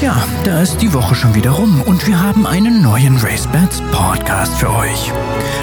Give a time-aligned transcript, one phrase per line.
[0.00, 4.54] Tja, da ist die Woche schon wieder rum und wir haben einen neuen RaceBets Podcast
[4.54, 5.12] für euch.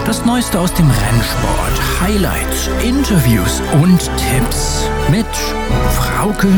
[0.05, 5.25] Das Neueste aus dem Rennsport, Highlights, Interviews und Tipps mit
[5.89, 6.49] Frauke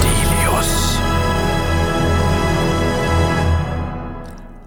[0.00, 1.00] Delius.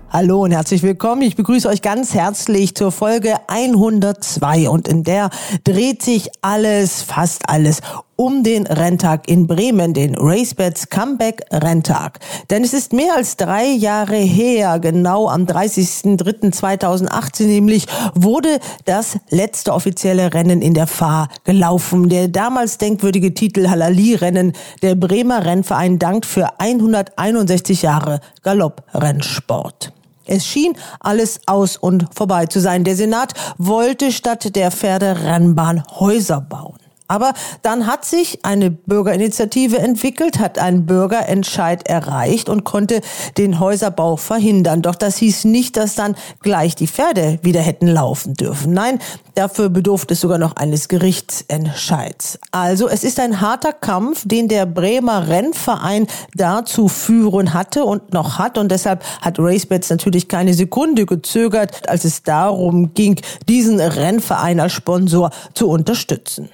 [0.09, 1.21] Hallo und herzlich willkommen.
[1.21, 5.29] Ich begrüße euch ganz herzlich zur Folge 102 und in der
[5.63, 7.79] dreht sich alles, fast alles
[8.21, 12.19] um den Renntag in Bremen, den RaceBets Comeback Renntag.
[12.51, 19.73] Denn es ist mehr als drei Jahre her, genau am 30.03.2018 nämlich, wurde das letzte
[19.73, 22.09] offizielle Rennen in der Fahr gelaufen.
[22.09, 24.53] Der damals denkwürdige Titel Halali-Rennen.
[24.83, 29.93] Der Bremer Rennverein dankt für 161 Jahre Galopprennsport.
[30.27, 32.83] Es schien alles aus und vorbei zu sein.
[32.83, 36.80] Der Senat wollte statt der Pferderennbahn Häuser bauen.
[37.11, 43.01] Aber dann hat sich eine Bürgerinitiative entwickelt, hat einen Bürgerentscheid erreicht und konnte
[43.37, 44.81] den Häuserbau verhindern.
[44.81, 48.71] Doch das hieß nicht, dass dann gleich die Pferde wieder hätten laufen dürfen.
[48.71, 48.99] Nein,
[49.35, 52.39] dafür bedurfte es sogar noch eines Gerichtsentscheids.
[52.51, 58.13] Also es ist ein harter Kampf, den der Bremer Rennverein da zu führen hatte und
[58.13, 58.57] noch hat.
[58.57, 64.71] Und deshalb hat RaceBets natürlich keine Sekunde gezögert, als es darum ging, diesen Rennverein als
[64.71, 66.49] Sponsor zu unterstützen.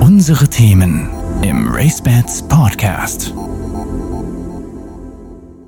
[0.00, 1.08] Unsere Themen
[1.42, 3.32] im RaceBets Podcast.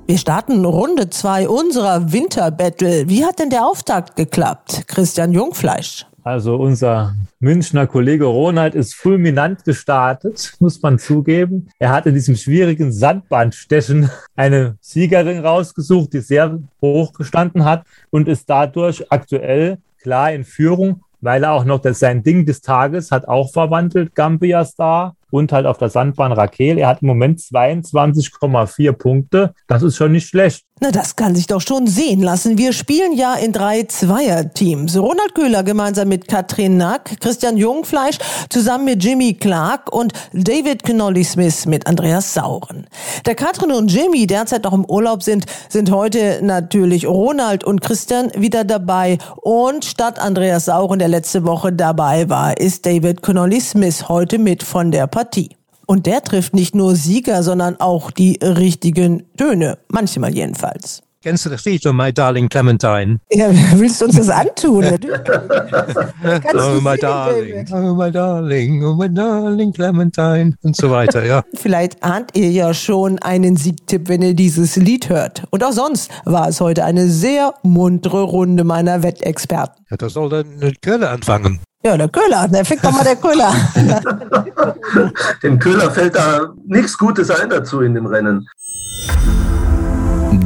[0.05, 3.09] Wir starten Runde zwei unserer Winterbattle.
[3.09, 4.83] Wie hat denn der Auftakt geklappt?
[4.87, 6.05] Christian Jungfleisch.
[6.23, 11.69] Also unser Münchner Kollege Ronald ist fulminant gestartet, muss man zugeben.
[11.79, 18.27] Er hat in diesem schwierigen Sandbandstechen eine Siegerin rausgesucht, die sehr hoch gestanden hat und
[18.27, 23.09] ist dadurch aktuell klar in Führung weil er auch noch das, sein Ding des Tages
[23.11, 26.77] hat auch verwandelt, Gambia Star und halt auf der Sandbahn Raquel.
[26.77, 29.55] Er hat im Moment 22,4 Punkte.
[29.67, 30.63] Das ist schon nicht schlecht.
[30.79, 32.57] Na, das kann sich doch schon sehen lassen.
[32.57, 34.97] Wir spielen ja in drei Zweierteams.
[34.97, 38.17] Ronald Köhler gemeinsam mit Katrin Nack, Christian Jungfleisch
[38.49, 42.85] zusammen mit Jimmy Clark und David Connolly Smith mit Andreas Sauren.
[43.23, 48.31] Da Katrin und Jimmy derzeit noch im Urlaub sind, sind heute natürlich Ronald und Christian
[48.35, 49.19] wieder dabei.
[49.37, 54.63] Und statt Andreas Sauren, der letzte Woche dabei war, ist David Connolly Smith heute mit
[54.63, 55.22] von der Partie.
[55.23, 55.55] Partie.
[55.85, 59.77] Und der trifft nicht nur Sieger, sondern auch die richtigen Töne.
[59.87, 61.01] Manchmal jedenfalls.
[61.23, 63.21] Kennst du das Lied von My Darling Clementine?
[63.31, 64.83] Ja, willst du uns das antun?
[64.83, 71.41] oh, my darling, oh, my darling, oh, my darling Clementine und so weiter, ja.
[71.53, 75.43] Vielleicht ahnt ihr ja schon einen Siegtipp, wenn ihr dieses Lied hört.
[75.49, 79.85] Und auch sonst war es heute eine sehr muntere Runde meiner Wettexperten.
[79.91, 81.61] Ja, da soll dann eine Kölle anfangen.
[81.85, 83.53] Ja, der Köhler, der fickt doch mal der Köhler.
[85.43, 88.45] dem Köhler fällt da nichts Gutes ein dazu in dem Rennen.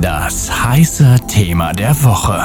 [0.02, 2.40] Das heiße Thema der Woche.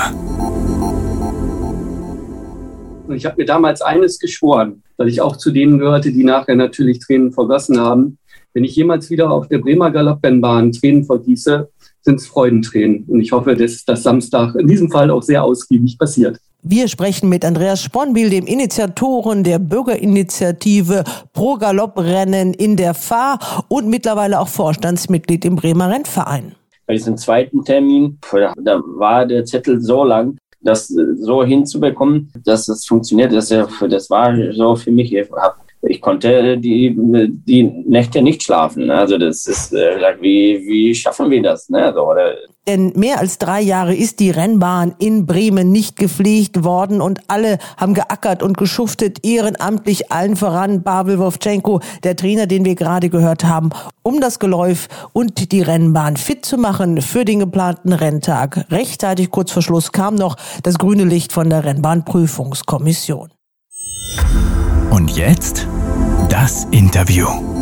[3.15, 7.01] Ich habe mir damals eines geschworen, dass ich auch zu denen gehörte, die nachher natürlich
[7.01, 8.17] Tränen vergossen haben.
[8.55, 11.69] Wenn ich jemals wieder auf der Bremer Galopprennbahn Tränen vergieße,
[12.01, 13.05] sind es Freudentränen.
[13.09, 16.39] Und ich hoffe, dass das Samstag in diesem Fall auch sehr ausgiebig passiert.
[16.63, 23.39] Wir sprechen mit Andreas Sponbiel, dem Initiatoren der Bürgerinitiative Pro Galopprennen in der Fahr
[23.69, 26.55] und mittlerweile auch Vorstandsmitglied im Bremer Rennverein.
[26.93, 28.19] Bei diesem zweiten Termin,
[28.59, 34.37] da war der Zettel so lang, das so hinzubekommen, dass das funktioniert, das, das war
[34.53, 35.27] so für mich, ich
[36.01, 38.91] konnte die, die Nächte nicht schlafen.
[38.91, 41.69] Also das ist, äh, wie, wie schaffen wir das?
[41.69, 41.93] Ne?
[41.95, 42.35] So, oder
[42.69, 47.59] denn mehr als drei Jahre ist die Rennbahn in Bremen nicht gepflegt worden und alle
[47.77, 53.43] haben geackert und geschuftet, ehrenamtlich allen voran Babel Wovchenko, der Trainer, den wir gerade gehört
[53.43, 53.71] haben,
[54.05, 58.65] um das Geläuf und die Rennbahn fit zu machen für den geplanten Renntag.
[58.71, 63.33] Rechtzeitig kurz vor Schluss kam noch das grüne Licht von der Rennbahnprüfungskommission.
[64.93, 65.67] Und jetzt
[66.29, 67.62] das Interview.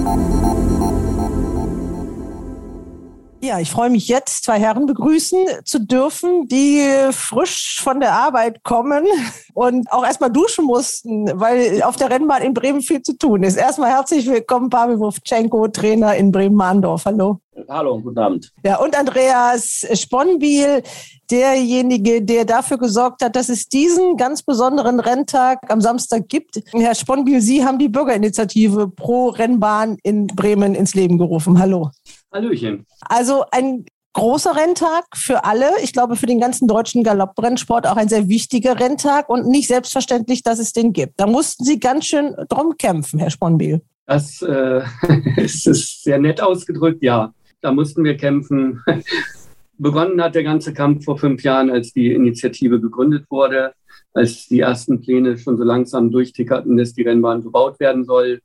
[3.42, 8.62] Ja, ich freue mich jetzt, zwei Herren begrüßen zu dürfen, die frisch von der Arbeit
[8.64, 9.04] kommen
[9.54, 13.56] und auch erstmal duschen mussten, weil auf der Rennbahn in Bremen viel zu tun ist.
[13.56, 17.06] Erstmal herzlich willkommen, Pavel Wovchenko, Trainer in Bremen-Mahndorf.
[17.06, 17.40] Hallo.
[17.66, 18.52] Hallo und guten Abend.
[18.62, 20.82] Ja, und Andreas Sponbiel,
[21.30, 26.60] derjenige, der dafür gesorgt hat, dass es diesen ganz besonderen Renntag am Samstag gibt.
[26.72, 31.58] Herr Sponbiel, Sie haben die Bürgerinitiative Pro Rennbahn in Bremen ins Leben gerufen.
[31.58, 31.90] Hallo.
[32.32, 32.86] Hallöchen.
[33.00, 35.70] Also ein großer Renntag für alle.
[35.82, 40.42] Ich glaube, für den ganzen deutschen Galopprennsport auch ein sehr wichtiger Renntag und nicht selbstverständlich,
[40.42, 41.14] dass es den gibt.
[41.18, 43.82] Da mussten Sie ganz schön drum kämpfen, Herr Sponbiel.
[44.06, 44.82] Das äh,
[45.36, 47.32] ist sehr nett ausgedrückt, ja.
[47.60, 48.82] da mussten wir kämpfen.
[49.78, 53.72] Begonnen hat der ganze Kampf vor fünf Jahren, als die Initiative gegründet wurde,
[54.12, 58.40] als die ersten Pläne schon so langsam durchtickerten, dass die Rennbahn gebaut werden soll.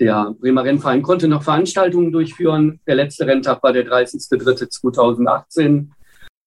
[0.00, 2.80] Der Bremer Rennverein konnte noch Veranstaltungen durchführen.
[2.86, 5.88] Der letzte Renntag war der 30.03.2018.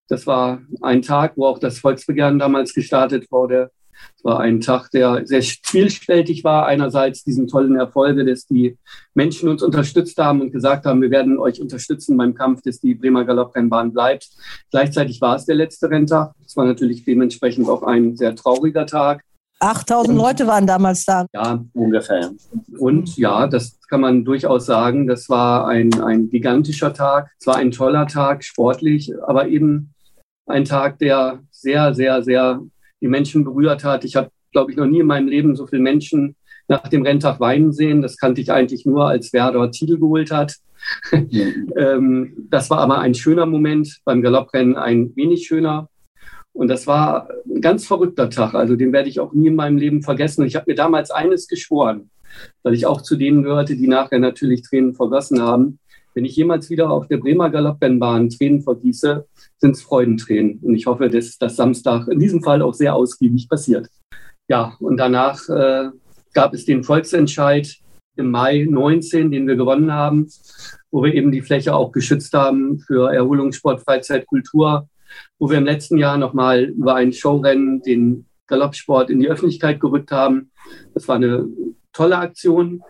[0.07, 3.69] Das war ein Tag, wo auch das Volksbegehren damals gestartet wurde.
[4.17, 6.65] Es war ein Tag, der sehr vielfältig war.
[6.65, 8.75] Einerseits diesen tollen Erfolge, dass die
[9.13, 12.95] Menschen uns unterstützt haben und gesagt haben, wir werden euch unterstützen beim Kampf, dass die
[12.95, 14.29] Bremer Galopprennbahn bleibt.
[14.71, 16.33] Gleichzeitig war es der letzte Renntag.
[16.43, 19.23] Es war natürlich dementsprechend auch ein sehr trauriger Tag.
[19.63, 21.25] 8000 Leute waren damals da.
[21.33, 22.31] Ja, ungefähr.
[22.77, 25.07] Und ja, das kann man durchaus sagen.
[25.07, 27.31] Das war ein, ein gigantischer Tag.
[27.39, 29.93] Es war ein toller Tag, sportlich, aber eben
[30.45, 32.61] ein Tag, der sehr, sehr, sehr
[33.01, 34.03] die Menschen berührt hat.
[34.03, 36.35] Ich habe, glaube ich, noch nie in meinem Leben so viele Menschen
[36.67, 38.01] nach dem Renntag weinen sehen.
[38.01, 40.55] Das kannte ich eigentlich nur, als Werder Titel geholt hat.
[41.11, 45.87] ähm, das war aber ein schöner Moment, beim Galopprennen ein wenig schöner.
[46.53, 48.53] Und das war ein ganz verrückter Tag.
[48.53, 50.41] Also den werde ich auch nie in meinem Leben vergessen.
[50.41, 52.09] Und ich habe mir damals eines geschworen,
[52.61, 55.79] weil ich auch zu denen gehörte, die nachher natürlich Tränen vergossen haben.
[56.13, 59.25] Wenn ich jemals wieder auf der Bremer Galopprennbahn Tränen vergieße,
[59.57, 60.59] sind es Freudentränen.
[60.61, 63.89] Und ich hoffe, dass das Samstag in diesem Fall auch sehr ausgiebig passiert.
[64.47, 65.89] Ja, und danach äh,
[66.33, 67.77] gab es den Volksentscheid
[68.15, 70.27] im Mai 19, den wir gewonnen haben,
[70.91, 74.87] wo wir eben die Fläche auch geschützt haben für Erholungssport, Freizeit, Kultur,
[75.39, 80.11] wo wir im letzten Jahr nochmal über ein Showrennen den Galoppsport in die Öffentlichkeit gerückt
[80.11, 80.51] haben.
[80.93, 81.47] Das war eine
[81.91, 82.83] tolle Aktion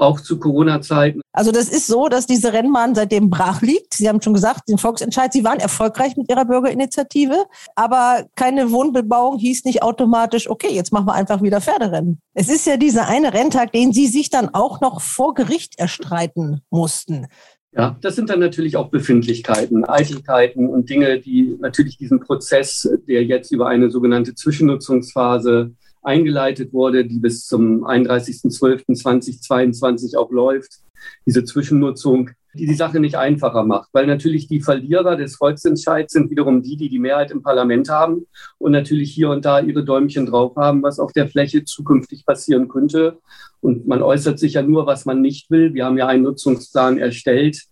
[0.00, 1.20] auch zu Corona-Zeiten.
[1.32, 3.94] Also das ist so, dass diese Rennbahn seitdem brach liegt.
[3.94, 7.44] Sie haben schon gesagt, den Volksentscheid, Sie waren erfolgreich mit Ihrer Bürgerinitiative,
[7.74, 12.18] aber keine Wohnbebauung hieß nicht automatisch, okay, jetzt machen wir einfach wieder Pferderennen.
[12.34, 16.62] Es ist ja dieser eine Renntag, den Sie sich dann auch noch vor Gericht erstreiten
[16.70, 17.26] mussten.
[17.72, 23.24] Ja, das sind dann natürlich auch Befindlichkeiten, Eitelkeiten und Dinge, die natürlich diesen Prozess, der
[23.24, 25.72] jetzt über eine sogenannte Zwischennutzungsphase
[26.02, 30.80] eingeleitet wurde, die bis zum 31.12.2022 auch läuft.
[31.26, 36.30] Diese Zwischennutzung, die die Sache nicht einfacher macht, weil natürlich die Verlierer des Volksentscheids sind
[36.30, 38.26] wiederum die, die die Mehrheit im Parlament haben
[38.58, 42.68] und natürlich hier und da ihre Däumchen drauf haben, was auf der Fläche zukünftig passieren
[42.68, 43.18] könnte.
[43.60, 45.74] Und man äußert sich ja nur, was man nicht will.
[45.74, 47.64] Wir haben ja einen Nutzungsplan erstellt,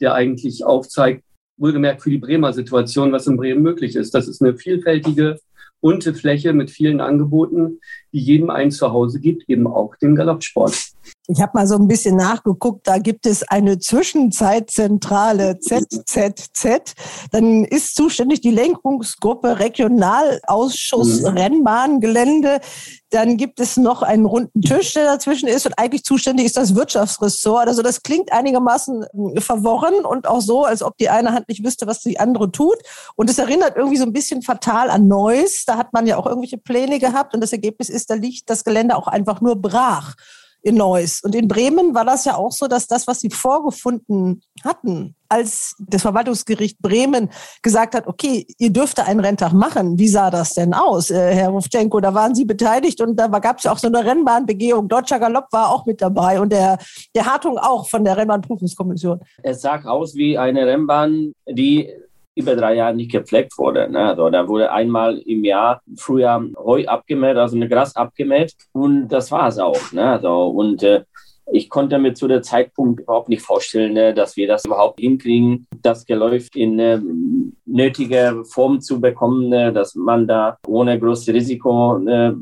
[0.00, 1.24] der eigentlich aufzeigt,
[1.56, 4.14] wohlgemerkt für die Bremer Situation, was in Bremen möglich ist.
[4.14, 5.38] Das ist eine vielfältige
[5.80, 7.80] bunte Fläche mit vielen Angeboten,
[8.12, 10.74] die jedem ein Zuhause gibt, eben auch den Galoppsport.
[11.28, 16.94] Ich habe mal so ein bisschen nachgeguckt, da gibt es eine Zwischenzeitzentrale ZZZ.
[17.32, 21.26] Dann ist zuständig die Lenkungsgruppe Regionalausschuss mhm.
[21.26, 22.60] Rennbahngelände.
[23.10, 26.76] Dann gibt es noch einen runden Tisch, der dazwischen ist und eigentlich zuständig ist das
[26.76, 27.66] Wirtschaftsressort.
[27.66, 31.64] Also das klingt einigermaßen äh, verworren und auch so, als ob die eine Hand nicht
[31.64, 32.76] wüsste, was die andere tut.
[33.16, 35.64] Und es erinnert irgendwie so ein bisschen fatal an Neuss.
[35.66, 38.62] Da hat man ja auch irgendwelche Pläne gehabt und das Ergebnis ist, da liegt das
[38.62, 40.14] Gelände auch einfach nur brach
[40.66, 41.20] in Neuss.
[41.22, 45.76] Und in Bremen war das ja auch so, dass das, was sie vorgefunden hatten, als
[45.78, 47.30] das Verwaltungsgericht Bremen
[47.62, 49.96] gesagt hat, okay, ihr dürft einen Renntag machen.
[49.96, 52.00] Wie sah das denn aus, äh, Herr Rufchenko?
[52.00, 54.88] Da waren Sie beteiligt und da gab es ja auch so eine Rennbahnbegehung.
[54.88, 56.78] Deutscher Galopp war auch mit dabei und der,
[57.14, 59.20] der Hartung auch von der Rennbahnprüfungskommission.
[59.44, 61.92] Es sah aus wie eine Rennbahn, die
[62.36, 63.90] über drei Jahre nicht gepflegt wurde.
[63.90, 63.98] Ne?
[63.98, 69.32] Also da wurde einmal im Jahr früher Heu abgemäht, also eine Gras abgemäht und das
[69.32, 69.92] war es auch.
[69.92, 70.04] Ne?
[70.10, 71.04] Also, und äh,
[71.50, 75.66] ich konnte mir zu der Zeitpunkt überhaupt nicht vorstellen, ne, dass wir das überhaupt hinkriegen,
[75.82, 77.00] das Geläuf in äh,
[77.66, 82.32] nötige Form zu bekommen, äh, dass man da ohne großes Risiko äh,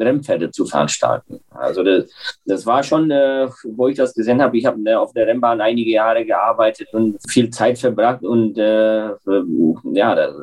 [0.00, 1.40] Rennpferde zu veranstalten.
[1.50, 2.10] Also das,
[2.44, 5.92] das war schon, äh, wo ich das gesehen habe, ich habe auf der Rennbahn einige
[5.92, 10.34] Jahre gearbeitet und viel Zeit verbracht und ja, das,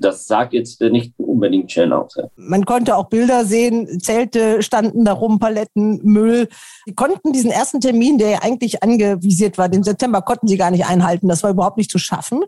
[0.00, 2.16] das sagt jetzt nicht unbedingt schön aus.
[2.36, 6.48] Man konnte auch Bilder sehen, Zelte standen da rum, Paletten, Müll.
[6.86, 10.70] Sie konnten diesen ersten Termin, der ja eigentlich angevisiert war, den September, konnten sie gar
[10.70, 11.28] nicht einhalten.
[11.28, 12.44] Das war überhaupt nicht zu schaffen.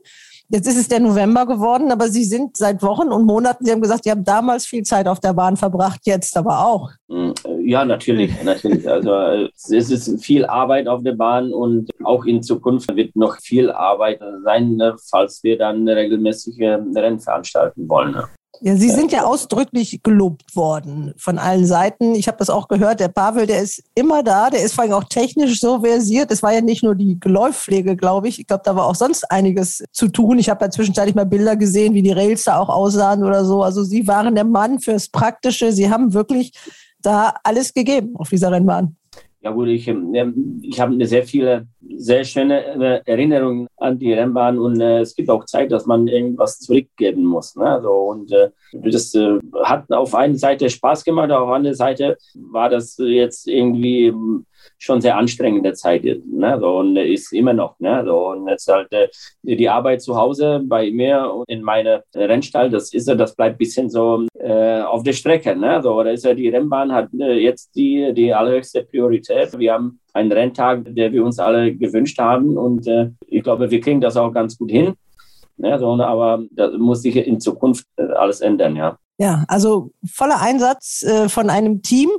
[0.49, 3.81] Jetzt ist es der November geworden, aber Sie sind seit Wochen und Monaten, Sie haben
[3.81, 6.91] gesagt, Sie haben damals viel Zeit auf der Bahn verbracht, jetzt aber auch.
[7.09, 8.89] Mm, ja, natürlich, natürlich.
[8.89, 9.11] Also
[9.55, 14.21] es ist viel Arbeit auf der Bahn und auch in Zukunft wird noch viel Arbeit
[14.45, 18.17] sein, ne, falls wir dann regelmäßige Rennen veranstalten wollen.
[18.61, 22.15] Ja, Sie sind ja ausdrücklich gelobt worden von allen Seiten.
[22.15, 23.01] Ich habe das auch gehört.
[23.01, 24.51] Der Pavel, der ist immer da.
[24.51, 26.31] Der ist vor allem auch technisch so versiert.
[26.31, 28.39] Es war ja nicht nur die Geläufpflege, glaube ich.
[28.41, 30.39] Ich glaube, da war auch sonst einiges zu tun.
[30.39, 33.63] Ich habe ja zwischenzeitlich mal Bilder gesehen, wie die Rails da auch aussahen oder so.
[33.63, 35.73] Also Sie waren der Mann fürs Praktische.
[35.73, 36.53] Sie haben wirklich
[37.01, 38.97] da alles gegeben auf dieser Rennbahn.
[39.47, 44.59] Ja gut, ich, ähm, ich habe sehr viele, sehr schöne äh, Erinnerungen an die Rennbahn
[44.59, 47.55] und äh, es gibt auch Zeit, dass man irgendwas zurückgeben muss.
[47.55, 47.79] Ne?
[47.81, 49.17] So, und äh, das
[49.63, 54.13] hat auf einer Seite Spaß gemacht, auf der anderen Seite war das jetzt irgendwie
[54.79, 56.05] schon sehr anstrengende Zeit.
[56.05, 56.59] Ne?
[56.61, 57.79] So, und ist immer noch.
[57.81, 58.03] Ne?
[58.05, 59.09] So, und jetzt halt äh,
[59.43, 63.59] die Arbeit zu Hause bei mir in meiner Rennstall, das ist ja, das bleibt ein
[63.59, 65.57] bisschen so äh, auf der Strecke.
[65.57, 65.83] Ne?
[65.83, 69.59] So, da ist ja die Rennbahn hat äh, jetzt die, die allerhöchste Priorität.
[69.59, 73.81] Wir haben einen Renntag, der wir uns alle gewünscht haben und äh, ich glaube, wir
[73.81, 74.95] kriegen das auch ganz gut hin.
[75.57, 75.79] Ne?
[75.79, 78.99] So, aber da muss sich in Zukunft alles ändern, ja.
[79.19, 82.11] Ja, also voller Einsatz äh, von einem Team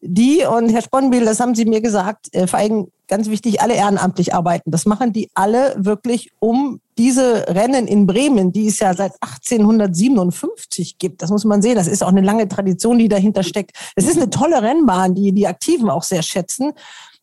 [0.00, 3.74] die, und Herr Sponnbiel, das haben Sie mir gesagt, äh, vor allem ganz wichtig, alle
[3.74, 4.70] ehrenamtlich arbeiten.
[4.70, 10.98] Das machen die alle wirklich, um diese Rennen in Bremen, die es ja seit 1857
[10.98, 13.72] gibt, das muss man sehen, das ist auch eine lange Tradition, die dahinter steckt.
[13.94, 16.72] Es ist eine tolle Rennbahn, die die Aktiven auch sehr schätzen.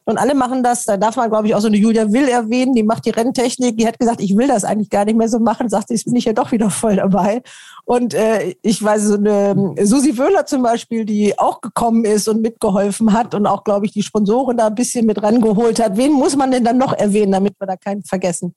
[0.06, 0.84] Und alle machen das.
[0.84, 2.74] Da darf man, glaube ich, auch so eine Julia Will erwähnen.
[2.74, 3.78] Die macht die Renntechnik.
[3.78, 5.70] Die hat gesagt, ich will das eigentlich gar nicht mehr so machen.
[5.70, 7.42] Sagt, jetzt bin ich ja doch wieder voll dabei.
[7.86, 12.42] Und äh, ich weiß, so eine Susi Wöhler zum Beispiel, die auch gekommen ist und
[12.42, 15.98] mitgeholfen hat und auch, glaube ich, die Sponsoren da ein bisschen mit rangeholt hat.
[15.98, 18.54] Wen muss man denn dann noch erwähnen, damit wir da keinen vergessen?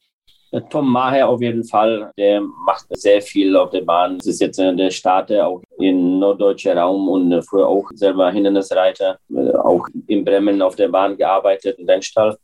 [0.70, 4.18] Tom Maher auf jeden Fall, der macht sehr viel auf der Bahn.
[4.18, 8.30] Das ist jetzt äh, der Starter auch im norddeutschen Raum und äh, früher auch selber
[8.30, 12.36] Hindernisreiter, äh, auch in Bremen auf der Bahn gearbeitet, in Rennstall.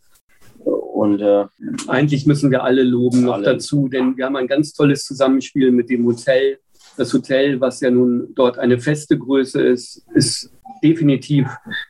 [0.64, 1.44] Und äh,
[1.88, 3.44] eigentlich müssen wir alle loben noch alle.
[3.44, 6.58] dazu, denn wir haben ein ganz tolles Zusammenspiel mit dem Hotel.
[6.96, 10.52] Das Hotel, was ja nun dort eine feste Größe ist, ist
[10.82, 11.48] definitiv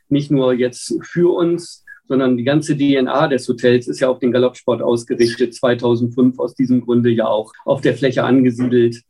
[0.08, 4.32] nicht nur jetzt für uns sondern die ganze DNA des Hotels ist ja auf den
[4.32, 9.02] Galoppsport ausgerichtet, 2005 aus diesem Grunde ja auch auf der Fläche angesiedelt.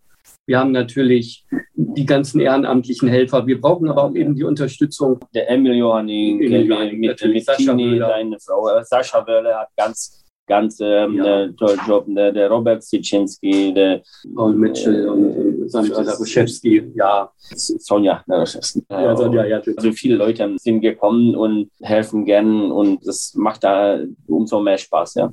[0.47, 1.45] Wir haben natürlich
[1.75, 3.47] die ganzen ehrenamtlichen Helfer.
[3.47, 5.21] Wir brauchen aber auch eben die Unterstützung.
[5.35, 10.79] Der Emil Johanning, mit, mit, mit Tini, deine Frau, äh, Sascha Wörle hat ganz ganz
[10.81, 11.49] ähm, ja.
[11.53, 12.05] tollen Job.
[12.09, 14.03] Der, der Robert Sitschinski, der
[14.35, 17.31] Paul Mitchell äh, und Sandra Daruszewski, ja.
[17.39, 18.85] Sonja Daruszewski.
[18.91, 19.61] Ja, Sonja, ja.
[19.77, 25.15] Also viele Leute sind gekommen und helfen gern und das macht da umso mehr Spaß,
[25.15, 25.33] ja.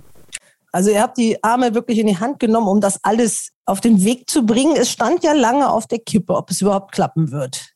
[0.71, 4.03] Also ihr habt die Arme wirklich in die Hand genommen, um das alles auf den
[4.03, 4.75] Weg zu bringen.
[4.75, 7.73] Es stand ja lange auf der Kippe, ob es überhaupt klappen wird.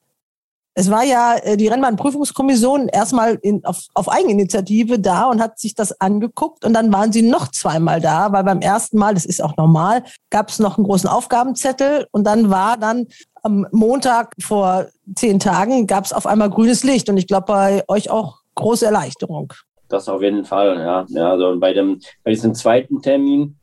[0.75, 5.75] Es war ja äh, die Rennbahnprüfungskommission erstmal in, auf, auf Eigeninitiative da und hat sich
[5.75, 9.44] das angeguckt und dann waren sie noch zweimal da, weil beim ersten Mal, das ist
[9.44, 13.08] auch normal, gab es noch einen großen Aufgabenzettel und dann war dann
[13.44, 17.84] am Montag vor zehn Tagen gab es auf einmal grünes Licht und ich glaube bei
[17.88, 19.53] euch auch große Erleichterung.
[19.89, 21.06] Das auf jeden Fall, ja.
[21.10, 23.58] ja also bei dem bei diesem zweiten Termin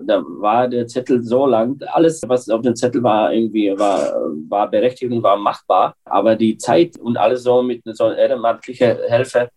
[0.00, 1.80] da war der Zettel so lang.
[1.92, 4.14] Alles, was auf dem Zettel war, irgendwie war,
[4.48, 5.94] war berechtigt und war machbar.
[6.04, 9.50] Aber die Zeit und alles so mit so ehrenamtlicher Hilfe,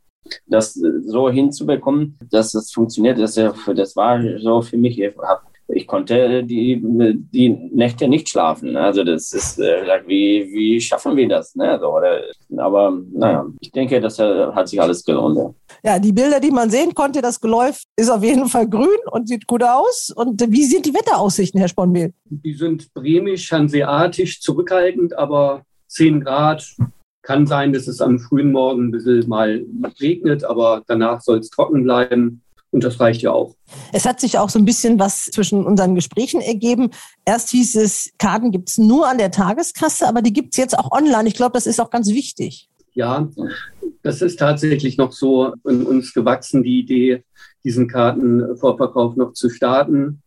[0.46, 5.00] das so hinzubekommen, dass das funktioniert, das, das war so für mich.
[5.00, 5.42] Ich habe
[5.74, 8.76] ich konnte die, die Nächte nicht schlafen.
[8.76, 11.56] Also das ist, äh, wie, wie schaffen wir das?
[11.56, 11.78] Ne?
[11.80, 12.22] So, oder,
[12.58, 15.38] aber naja, ich denke, das hat sich alles gelohnt.
[15.84, 15.94] Ja.
[15.94, 19.28] ja, die Bilder, die man sehen konnte, das Geläuf ist auf jeden Fall grün und
[19.28, 20.12] sieht gut aus.
[20.16, 22.14] Und wie sind die Wetteraussichten, Herr Sponmehl?
[22.26, 26.64] Die sind bremisch, hanseatisch, zurückhaltend, aber 10 Grad,
[27.24, 29.64] kann sein, dass es am frühen Morgen ein bisschen mal
[30.00, 32.42] regnet, aber danach soll es trocken bleiben.
[32.72, 33.56] Und das reicht ja auch.
[33.92, 36.92] Es hat sich auch so ein bisschen was zwischen unseren Gesprächen ergeben.
[37.26, 40.78] Erst hieß es, Karten gibt es nur an der Tageskasse, aber die gibt es jetzt
[40.78, 41.28] auch online.
[41.28, 42.70] Ich glaube, das ist auch ganz wichtig.
[42.94, 43.30] Ja,
[44.04, 47.24] das ist tatsächlich noch so in uns gewachsen, die Idee,
[47.64, 50.22] diesen Kartenvorverkauf noch zu starten.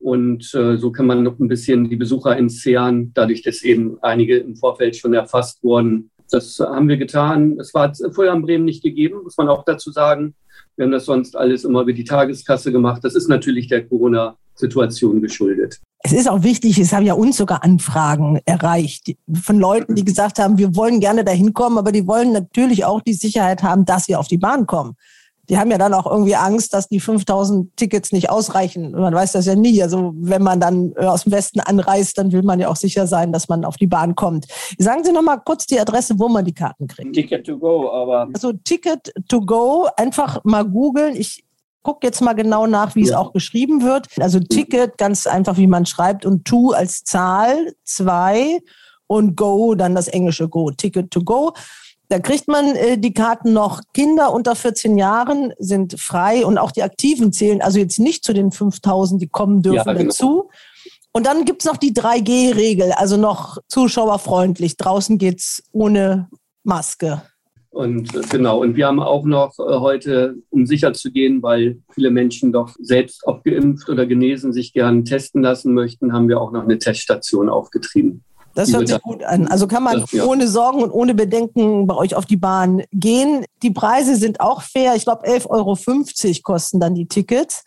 [0.00, 4.36] Und äh, so kann man noch ein bisschen die Besucher entzehren, dadurch, dass eben einige
[4.38, 6.10] im Vorfeld schon erfasst wurden.
[6.30, 7.58] Das haben wir getan.
[7.58, 10.34] Es war vorher in Bremen nicht gegeben, muss man auch dazu sagen.
[10.78, 13.02] Wir haben das sonst alles immer über die Tageskasse gemacht.
[13.02, 15.80] Das ist natürlich der Corona-Situation geschuldet.
[16.04, 20.38] Es ist auch wichtig, es haben ja uns sogar Anfragen erreicht von Leuten, die gesagt
[20.38, 24.04] haben, wir wollen gerne dahin kommen, aber die wollen natürlich auch die Sicherheit haben, dass
[24.04, 24.94] sie auf die Bahn kommen
[25.48, 28.92] die haben ja dann auch irgendwie Angst, dass die 5000 Tickets nicht ausreichen.
[28.92, 29.82] Man weiß das ja nie.
[29.82, 33.06] Also wenn man dann äh, aus dem Westen anreist, dann will man ja auch sicher
[33.06, 34.46] sein, dass man auf die Bahn kommt.
[34.78, 37.14] Sagen Sie noch mal kurz die Adresse, wo man die Karten kriegt.
[37.14, 38.28] Ticket to go, aber.
[38.34, 41.16] Also Ticket to go, einfach mal googeln.
[41.16, 41.44] Ich
[41.82, 43.06] gucke jetzt mal genau nach, wie ja.
[43.06, 44.06] es auch geschrieben wird.
[44.20, 48.58] Also Ticket, ganz einfach, wie man schreibt, und to als Zahl, zwei
[49.06, 51.54] und go, dann das englische go, Ticket to go.
[52.08, 53.82] Da kriegt man äh, die Karten noch.
[53.92, 58.32] Kinder unter 14 Jahren sind frei und auch die Aktiven zählen also jetzt nicht zu
[58.32, 60.04] den 5000, die kommen dürfen ja, genau.
[60.04, 60.50] dazu.
[61.12, 64.76] Und dann gibt's noch die 3G-Regel, also noch zuschauerfreundlich.
[64.76, 66.28] Draußen geht's ohne
[66.62, 67.22] Maske.
[67.70, 71.78] Und äh, genau, und wir haben auch noch äh, heute, um sicher zu gehen, weil
[71.92, 76.40] viele Menschen doch selbst ob geimpft oder genesen sich gern testen lassen möchten, haben wir
[76.40, 78.24] auch noch eine Teststation aufgetrieben.
[78.58, 79.46] Das hört sich gut an.
[79.46, 80.24] Also kann man ja.
[80.24, 83.44] ohne Sorgen und ohne Bedenken bei euch auf die Bahn gehen.
[83.62, 84.96] Die Preise sind auch fair.
[84.96, 87.62] Ich glaube, 11,50 Euro kosten dann die Tickets.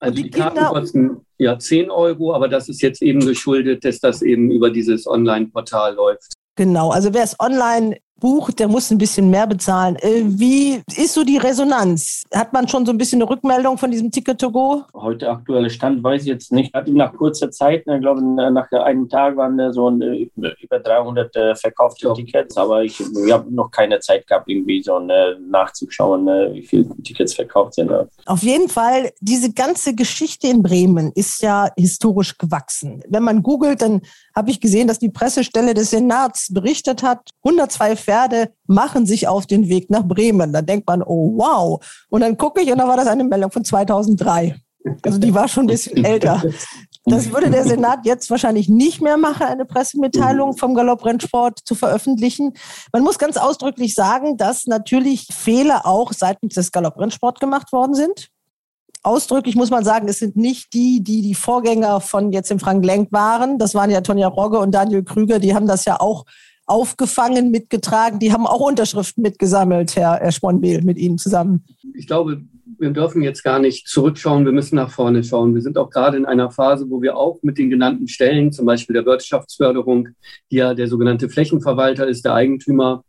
[0.00, 3.86] Also die, die Karten Kinder kosten ja 10 Euro, aber das ist jetzt eben geschuldet,
[3.86, 6.34] dass das eben über dieses Online-Portal läuft.
[6.56, 9.96] Genau, also wer es online bucht, der muss ein bisschen mehr bezahlen.
[9.96, 12.22] Äh, wie ist so die Resonanz?
[12.32, 14.82] Hat man schon so ein bisschen eine Rückmeldung von diesem Ticket to go?
[14.94, 16.72] Heute aktuelle Stand weiß ich jetzt nicht.
[16.72, 22.06] Hatte nach kurzer Zeit, ich glaube nach einem Tag waren so über 300 äh, verkaufte
[22.06, 22.14] ja.
[22.14, 27.34] Tickets, aber ich, ich habe noch keine Zeit gehabt, irgendwie so nachzuschauen, wie viele Tickets
[27.34, 27.90] verkauft sind.
[28.24, 33.02] Auf jeden Fall, diese ganze Geschichte in Bremen ist ja historisch gewachsen.
[33.06, 34.00] Wenn man googelt, dann
[34.34, 39.46] habe ich gesehen, dass die Pressestelle des Senats berichtet hat, 102 Pferde machen sich auf
[39.46, 40.52] den Weg nach Bremen.
[40.52, 41.84] Da denkt man, oh wow.
[42.08, 44.56] Und dann gucke ich und da war das eine Meldung von 2003.
[45.02, 46.42] Also die war schon ein bisschen älter.
[47.06, 52.54] Das würde der Senat jetzt wahrscheinlich nicht mehr machen, eine Pressemitteilung vom Galopprennsport zu veröffentlichen.
[52.92, 58.28] Man muss ganz ausdrücklich sagen, dass natürlich Fehler auch seitens des Galopprennsport gemacht worden sind.
[59.02, 62.82] Ausdrücklich muss man sagen, es sind nicht die, die die Vorgänger von jetzt im Frank
[62.84, 63.58] Lenk waren.
[63.58, 65.40] Das waren ja Tonja Rogge und Daniel Krüger.
[65.40, 66.24] Die haben das ja auch
[66.66, 68.18] aufgefangen, mitgetragen.
[68.18, 71.64] Die haben auch Unterschriften mitgesammelt, Herr, Herr Sponbehl, mit Ihnen zusammen.
[71.94, 72.42] Ich glaube,
[72.78, 75.54] wir dürfen jetzt gar nicht zurückschauen, wir müssen nach vorne schauen.
[75.54, 78.66] Wir sind auch gerade in einer Phase, wo wir auch mit den genannten Stellen, zum
[78.66, 80.08] Beispiel der Wirtschaftsförderung,
[80.50, 83.04] die ja der sogenannte Flächenverwalter ist, der Eigentümer,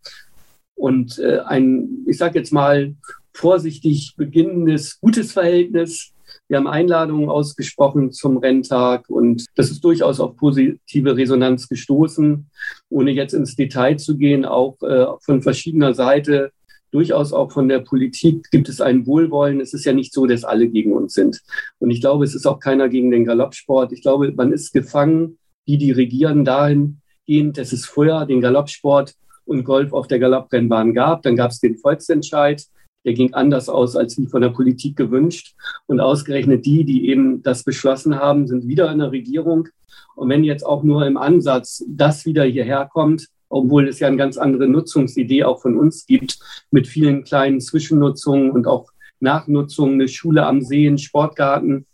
[0.75, 2.93] und äh, ein, ich sage jetzt mal,
[3.33, 6.11] vorsichtig beginnendes gutes Verhältnis
[6.47, 12.49] wir haben Einladungen ausgesprochen zum Renntag und das ist durchaus auf positive Resonanz gestoßen.
[12.89, 16.51] Ohne jetzt ins Detail zu gehen, auch äh, von verschiedener Seite,
[16.91, 19.59] durchaus auch von der Politik gibt es ein Wohlwollen.
[19.59, 21.41] Es ist ja nicht so, dass alle gegen uns sind.
[21.79, 23.91] Und ich glaube, es ist auch keiner gegen den Galoppsport.
[23.91, 25.37] Ich glaube, man ist gefangen,
[25.67, 31.23] die, die regieren dahingehend, dass es früher den Galoppsport und Golf auf der Galopprennbahn gab.
[31.23, 32.65] Dann gab es den Volksentscheid
[33.05, 35.55] der ging anders aus als wie von der Politik gewünscht.
[35.85, 39.69] Und ausgerechnet die, die eben das beschlossen haben, sind wieder in der Regierung.
[40.15, 44.17] Und wenn jetzt auch nur im Ansatz das wieder hierher kommt, obwohl es ja eine
[44.17, 46.39] ganz andere Nutzungsidee auch von uns gibt,
[46.71, 48.89] mit vielen kleinen Zwischennutzungen und auch
[49.19, 51.85] Nachnutzungen, eine Schule am See, ein Sportgarten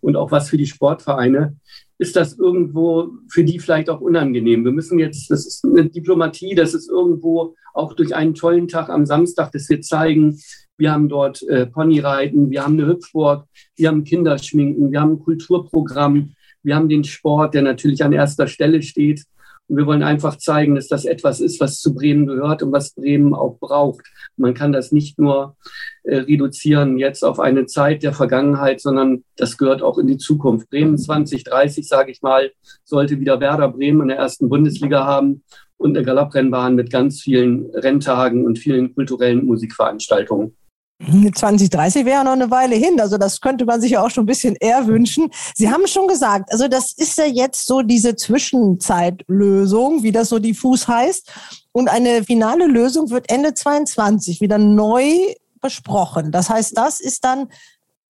[0.00, 1.56] und auch was für die Sportvereine,
[1.98, 4.64] ist das irgendwo für die vielleicht auch unangenehm.
[4.64, 8.88] Wir müssen jetzt, das ist eine Diplomatie, das ist irgendwo auch durch einen tollen Tag
[8.88, 10.38] am Samstag, dass wir zeigen,
[10.76, 15.18] wir haben dort äh, Ponyreiten, wir haben eine Hüpfburg, wir haben Kinderschminken, wir haben ein
[15.18, 19.24] Kulturprogramm, wir haben den Sport, der natürlich an erster Stelle steht.
[19.68, 22.94] Und wir wollen einfach zeigen, dass das etwas ist, was zu Bremen gehört und was
[22.94, 24.06] Bremen auch braucht.
[24.36, 25.56] Man kann das nicht nur
[26.04, 30.70] äh, reduzieren jetzt auf eine Zeit der Vergangenheit, sondern das gehört auch in die Zukunft.
[30.70, 32.50] Bremen 2030, sage ich mal,
[32.84, 35.42] sollte wieder Werder Bremen in der ersten Bundesliga haben
[35.76, 40.56] und eine Galopprennbahn mit ganz vielen Renntagen und vielen kulturellen Musikveranstaltungen.
[41.00, 43.00] 2030 wäre noch eine Weile hin.
[43.00, 45.30] Also das könnte man sich ja auch schon ein bisschen eher wünschen.
[45.54, 50.40] Sie haben schon gesagt, also das ist ja jetzt so diese Zwischenzeitlösung, wie das so
[50.40, 51.30] diffus heißt.
[51.70, 56.32] Und eine finale Lösung wird Ende 22 wieder neu besprochen.
[56.32, 57.48] Das heißt, das ist dann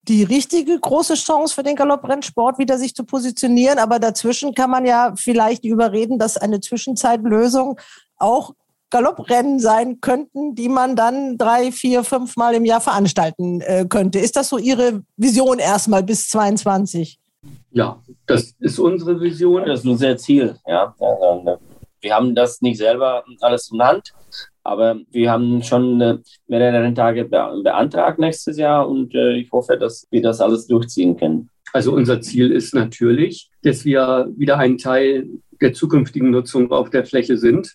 [0.05, 3.79] die richtige große Chance für den Galopprennsport, wieder sich zu positionieren.
[3.79, 7.79] Aber dazwischen kann man ja vielleicht überreden, dass eine Zwischenzeitlösung
[8.17, 8.55] auch
[8.91, 14.19] Galopprennen sein könnten, die man dann drei, vier, fünf Mal im Jahr veranstalten äh, könnte.
[14.19, 17.19] Ist das so Ihre Vision erstmal bis 22?
[17.71, 19.65] Ja, das ist unsere Vision.
[19.67, 20.57] Das ist unser Ziel.
[20.67, 20.95] Ja.
[20.99, 21.59] Also,
[22.01, 24.13] wir haben das nicht selber alles in Hand,
[24.63, 30.07] aber wir haben schon äh, mehrere Renntage beantragt nächstes Jahr und äh, ich hoffe, dass
[30.11, 31.51] wir das alles durchziehen können.
[31.73, 35.29] Also unser Ziel ist natürlich, dass wir wieder ein Teil
[35.61, 37.75] der zukünftigen Nutzung auf der Fläche sind.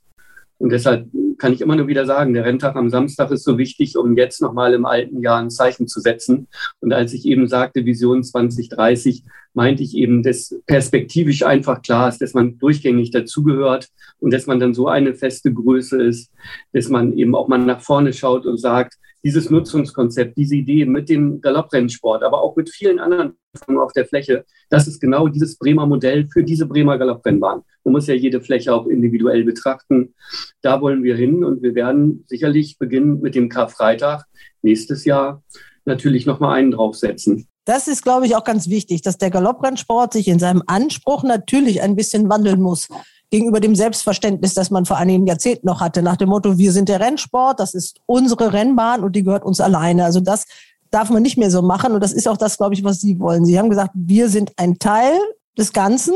[0.59, 3.97] Und deshalb kann ich immer nur wieder sagen, der Renntag am Samstag ist so wichtig,
[3.97, 6.47] um jetzt nochmal im alten Jahr ein Zeichen zu setzen.
[6.79, 12.21] Und als ich eben sagte, Vision 2030, meinte ich eben, dass perspektivisch einfach klar ist,
[12.21, 13.89] dass man durchgängig dazugehört
[14.19, 16.31] und dass man dann so eine feste Größe ist,
[16.71, 21.09] dass man eben auch mal nach vorne schaut und sagt, dieses Nutzungskonzept, diese Idee mit
[21.09, 23.33] dem Galopprennsport, aber auch mit vielen anderen
[23.77, 27.61] auf der Fläche, das ist genau dieses Bremer Modell für diese Bremer Galopprennbahn.
[27.83, 30.13] Man muss ja jede Fläche auch individuell betrachten.
[30.61, 34.25] Da wollen wir hin und wir werden sicherlich beginnen mit dem Karfreitag
[34.61, 35.43] nächstes Jahr
[35.85, 37.47] natürlich nochmal einen draufsetzen.
[37.65, 41.81] Das ist, glaube ich, auch ganz wichtig, dass der Galopprennsport sich in seinem Anspruch natürlich
[41.81, 42.89] ein bisschen wandeln muss.
[43.33, 46.87] Gegenüber dem Selbstverständnis, das man vor einigen Jahrzehnten noch hatte, nach dem Motto, wir sind
[46.87, 50.05] der Rennsport, das ist unsere Rennbahn und die gehört uns alleine.
[50.05, 50.45] Also das
[50.91, 51.93] darf man nicht mehr so machen.
[51.93, 53.43] Und das ist auch das, glaube ich, was Sie wollen.
[53.43, 55.17] Sie haben gesagt, wir sind ein Teil
[55.57, 56.13] des Ganzen.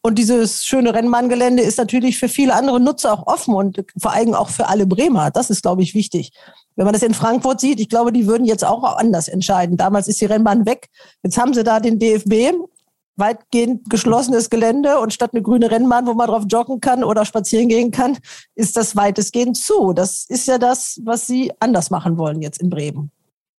[0.00, 4.32] Und dieses schöne Rennbahngelände ist natürlich für viele andere Nutzer auch offen und vor allem
[4.32, 5.30] auch für alle Bremer.
[5.30, 6.32] Das ist, glaube ich, wichtig.
[6.76, 9.76] Wenn man das in Frankfurt sieht, ich glaube, die würden jetzt auch anders entscheiden.
[9.76, 10.88] Damals ist die Rennbahn weg.
[11.22, 12.54] Jetzt haben sie da den DFB,
[13.18, 17.68] weitgehend geschlossenes Gelände und statt eine grüne Rennbahn, wo man drauf joggen kann oder spazieren
[17.68, 18.18] gehen kann,
[18.54, 19.92] ist das weitestgehend zu.
[19.92, 23.10] Das ist ja das, was Sie anders machen wollen jetzt in Bremen.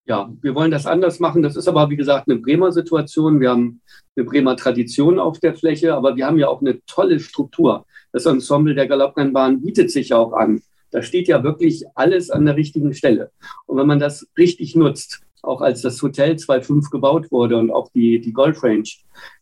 [0.07, 1.42] Ja, wir wollen das anders machen.
[1.42, 3.40] Das ist aber, wie gesagt, eine Bremer Situation.
[3.40, 3.83] Wir haben
[4.16, 7.85] eine Bremer Tradition auf der Fläche, aber wir haben ja auch eine tolle Struktur.
[8.12, 10.62] Das Ensemble der Galopprennbahn bietet sich ja auch an.
[10.90, 13.31] Da steht ja wirklich alles an der richtigen Stelle.
[13.66, 17.90] Und wenn man das richtig nutzt, auch als das Hotel 2.5 gebaut wurde und auch
[17.92, 18.88] die, die Golf Range,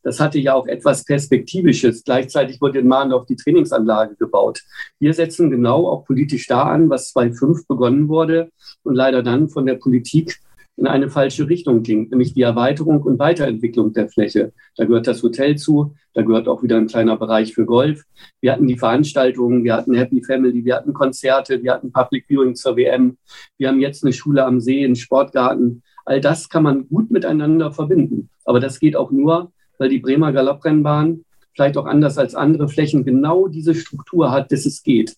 [0.03, 2.05] das hatte ja auch etwas Perspektivisches.
[2.05, 4.63] Gleichzeitig wurde in Mahn auch die Trainingsanlage gebaut.
[4.99, 8.51] Wir setzen genau auch politisch da an, was 2.5 begonnen wurde
[8.83, 10.39] und leider dann von der Politik
[10.77, 14.53] in eine falsche Richtung ging, nämlich die Erweiterung und Weiterentwicklung der Fläche.
[14.77, 18.05] Da gehört das Hotel zu, da gehört auch wieder ein kleiner Bereich für Golf.
[18.41, 22.55] Wir hatten die Veranstaltungen, wir hatten Happy Family, wir hatten Konzerte, wir hatten Public Viewing
[22.55, 23.17] zur WM,
[23.57, 25.83] wir haben jetzt eine Schule am See, einen Sportgarten.
[26.07, 28.31] All das kann man gut miteinander verbinden.
[28.45, 33.05] Aber das geht auch nur, weil die Bremer Galopprennbahn vielleicht auch anders als andere Flächen
[33.05, 35.17] genau diese Struktur hat, dass es geht.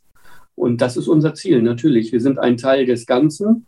[0.55, 2.11] Und das ist unser Ziel, natürlich.
[2.11, 3.67] Wir sind ein Teil des Ganzen.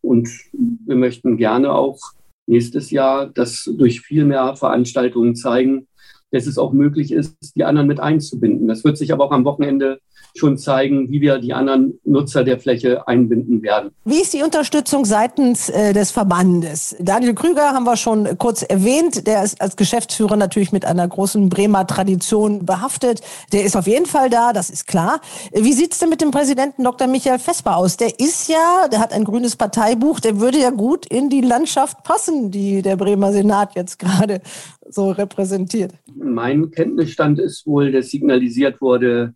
[0.00, 2.00] Und wir möchten gerne auch
[2.46, 5.86] nächstes Jahr das durch viel mehr Veranstaltungen zeigen,
[6.32, 8.66] dass es auch möglich ist, die anderen mit einzubinden.
[8.66, 10.00] Das wird sich aber auch am Wochenende
[10.34, 13.90] schon zeigen, wie wir die anderen Nutzer der Fläche einbinden werden.
[14.04, 16.96] Wie ist die Unterstützung seitens äh, des Verbandes?
[16.98, 19.26] Daniel Krüger haben wir schon kurz erwähnt.
[19.26, 23.20] Der ist als Geschäftsführer natürlich mit einer großen Bremer Tradition behaftet.
[23.52, 25.20] Der ist auf jeden Fall da, das ist klar.
[25.52, 27.06] Wie sieht's denn mit dem Präsidenten Dr.
[27.06, 27.96] Michael Vesper aus?
[27.96, 32.02] Der ist ja, der hat ein grünes Parteibuch, der würde ja gut in die Landschaft
[32.04, 34.40] passen, die der Bremer Senat jetzt gerade
[34.88, 35.92] so repräsentiert.
[36.14, 39.34] Mein Kenntnisstand ist wohl, dass signalisiert wurde,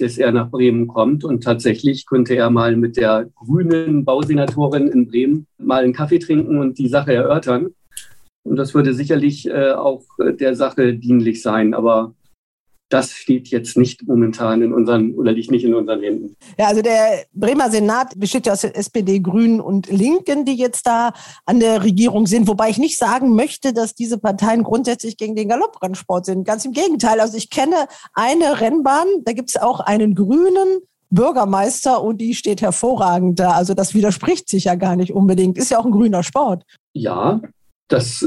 [0.00, 1.24] dass er nach Bremen kommt.
[1.24, 6.58] Und tatsächlich könnte er mal mit der grünen Bausenatorin in Bremen mal einen Kaffee trinken
[6.58, 7.68] und die Sache erörtern.
[8.44, 11.74] Und das würde sicherlich äh, auch der Sache dienlich sein.
[11.74, 12.14] Aber
[12.88, 16.36] das steht jetzt nicht momentan in unseren oder liegt nicht in unseren Händen.
[16.58, 21.12] Ja, also der Bremer Senat besteht ja aus SPD, Grünen und Linken, die jetzt da
[21.44, 22.48] an der Regierung sind.
[22.48, 26.44] Wobei ich nicht sagen möchte, dass diese Parteien grundsätzlich gegen den Galopprennsport sind.
[26.44, 27.20] Ganz im Gegenteil.
[27.20, 32.60] Also ich kenne eine Rennbahn, da gibt es auch einen Grünen Bürgermeister und die steht
[32.60, 33.52] hervorragend da.
[33.52, 35.56] Also das widerspricht sich ja gar nicht unbedingt.
[35.56, 36.64] Ist ja auch ein grüner Sport.
[36.92, 37.40] Ja,
[37.88, 38.26] das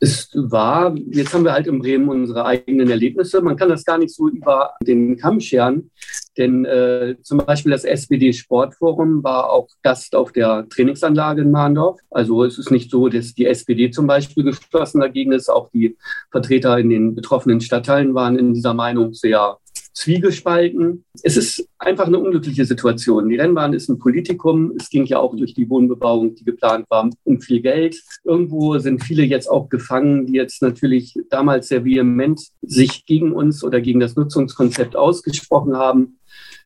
[0.00, 3.40] es war, jetzt haben wir halt in Bremen unsere eigenen Erlebnisse.
[3.40, 5.90] Man kann das gar nicht so über den Kamm scheren,
[6.36, 12.00] denn äh, zum Beispiel das SPD Sportforum war auch Gast auf der Trainingsanlage in Mahndorf.
[12.10, 15.48] Also es ist nicht so, dass die SPD zum Beispiel geschlossen dagegen ist.
[15.48, 15.96] Auch die
[16.30, 19.58] Vertreter in den betroffenen Stadtteilen waren in dieser Meinung sehr
[19.98, 21.04] zwiegespalten.
[21.24, 23.28] Es ist einfach eine unglückliche Situation.
[23.28, 24.72] Die Rennbahn ist ein Politikum.
[24.78, 28.00] Es ging ja auch durch die Wohnbebauung, die geplant war, um viel Geld.
[28.22, 33.64] Irgendwo sind viele jetzt auch gefangen, die jetzt natürlich damals sehr vehement sich gegen uns
[33.64, 36.18] oder gegen das Nutzungskonzept ausgesprochen haben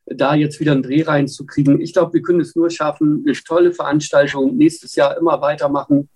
[0.07, 1.81] da jetzt wieder einen Dreh reinzukriegen.
[1.81, 6.09] Ich glaube, wir können es nur schaffen, eine tolle Veranstaltung nächstes Jahr immer weitermachen.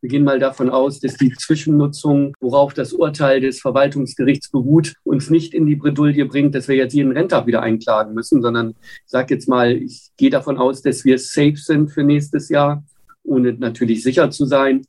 [0.00, 5.30] Wir gehen mal davon aus, dass die Zwischennutzung, worauf das Urteil des Verwaltungsgerichts beruht, uns
[5.30, 9.10] nicht in die Bredouille bringt, dass wir jetzt jeden Renntag wieder einklagen müssen, sondern ich
[9.10, 12.84] sage jetzt mal, ich gehe davon aus, dass wir safe sind für nächstes Jahr,
[13.22, 14.82] ohne natürlich sicher zu sein.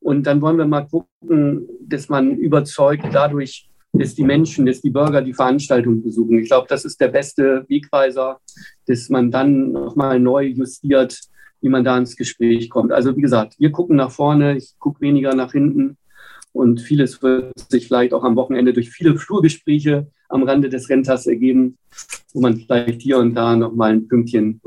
[0.00, 4.90] Und dann wollen wir mal gucken, dass man überzeugt dadurch dass die Menschen, dass die
[4.90, 6.38] Bürger die Veranstaltung besuchen.
[6.38, 8.40] Ich glaube, das ist der beste Wegweiser,
[8.86, 11.20] dass man dann nochmal neu justiert,
[11.60, 12.92] wie man da ins Gespräch kommt.
[12.92, 15.96] Also wie gesagt, wir gucken nach vorne, ich gucke weniger nach hinten
[16.52, 21.26] und vieles wird sich vielleicht auch am Wochenende durch viele Flurgespräche am Rande des Renters
[21.26, 21.78] ergeben,
[22.32, 24.60] wo man vielleicht hier und da nochmal ein Pünktchen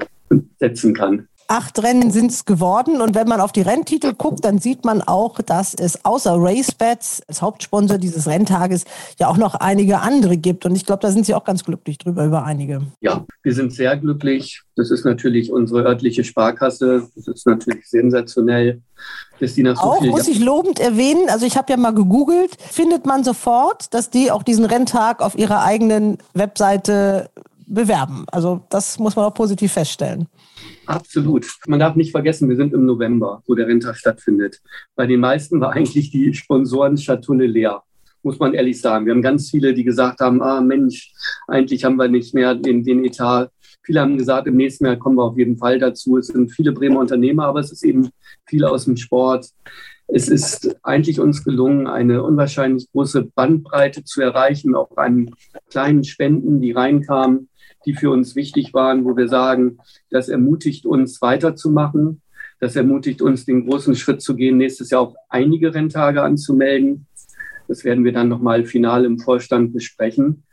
[0.59, 1.27] setzen kann.
[1.51, 3.01] Acht Rennen sind es geworden.
[3.01, 7.23] Und wenn man auf die Renntitel guckt, dann sieht man auch, dass es außer RaceBets
[7.27, 8.85] als Hauptsponsor dieses Renntages
[9.19, 10.65] ja auch noch einige andere gibt.
[10.65, 12.83] Und ich glaube, da sind Sie auch ganz glücklich drüber, über einige.
[13.01, 14.61] Ja, wir sind sehr glücklich.
[14.77, 17.09] Das ist natürlich unsere örtliche Sparkasse.
[17.17, 18.81] Das ist natürlich sensationell.
[19.41, 22.55] Dass die nach so auch muss ich lobend erwähnen, also ich habe ja mal gegoogelt,
[22.61, 27.29] findet man sofort, dass die auch diesen Renntag auf ihrer eigenen Webseite
[27.67, 28.25] bewerben.
[28.31, 30.27] Also das muss man auch positiv feststellen.
[30.91, 31.45] Absolut.
[31.67, 34.61] Man darf nicht vergessen, wir sind im November, wo der Renntag stattfindet.
[34.93, 37.81] Bei den meisten war eigentlich die Sponsorenschatulle leer.
[38.23, 39.05] muss man ehrlich sagen.
[39.05, 41.13] Wir haben ganz viele, die gesagt haben, ah Mensch,
[41.47, 43.49] eigentlich haben wir nicht mehr den, den Etat.
[43.83, 46.17] Viele haben gesagt, im nächsten Jahr kommen wir auf jeden Fall dazu.
[46.17, 48.09] Es sind viele Bremer Unternehmer, aber es ist eben
[48.45, 49.47] viel aus dem Sport.
[50.07, 55.31] Es ist eigentlich uns gelungen, eine unwahrscheinlich große Bandbreite zu erreichen, auch an
[55.69, 57.47] kleinen Spenden, die reinkamen,
[57.85, 59.77] die für uns wichtig waren, wo wir sagen,
[60.09, 62.21] das ermutigt uns weiterzumachen.
[62.59, 67.07] Das ermutigt uns, den großen Schritt zu gehen, nächstes Jahr auch einige Renntage anzumelden.
[67.67, 70.43] Das werden wir dann nochmal final im Vorstand besprechen,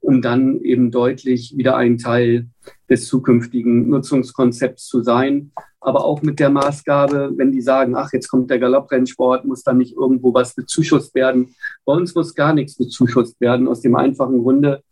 [0.00, 2.48] um dann eben deutlich wieder ein Teil
[2.90, 5.52] des zukünftigen Nutzungskonzepts zu sein.
[5.80, 9.78] Aber auch mit der Maßgabe, wenn die sagen, ach, jetzt kommt der Galopprennsport, muss dann
[9.78, 11.54] nicht irgendwo was bezuschusst werden.
[11.84, 14.82] Bei uns muss gar nichts bezuschusst werden, aus dem einfachen Grunde,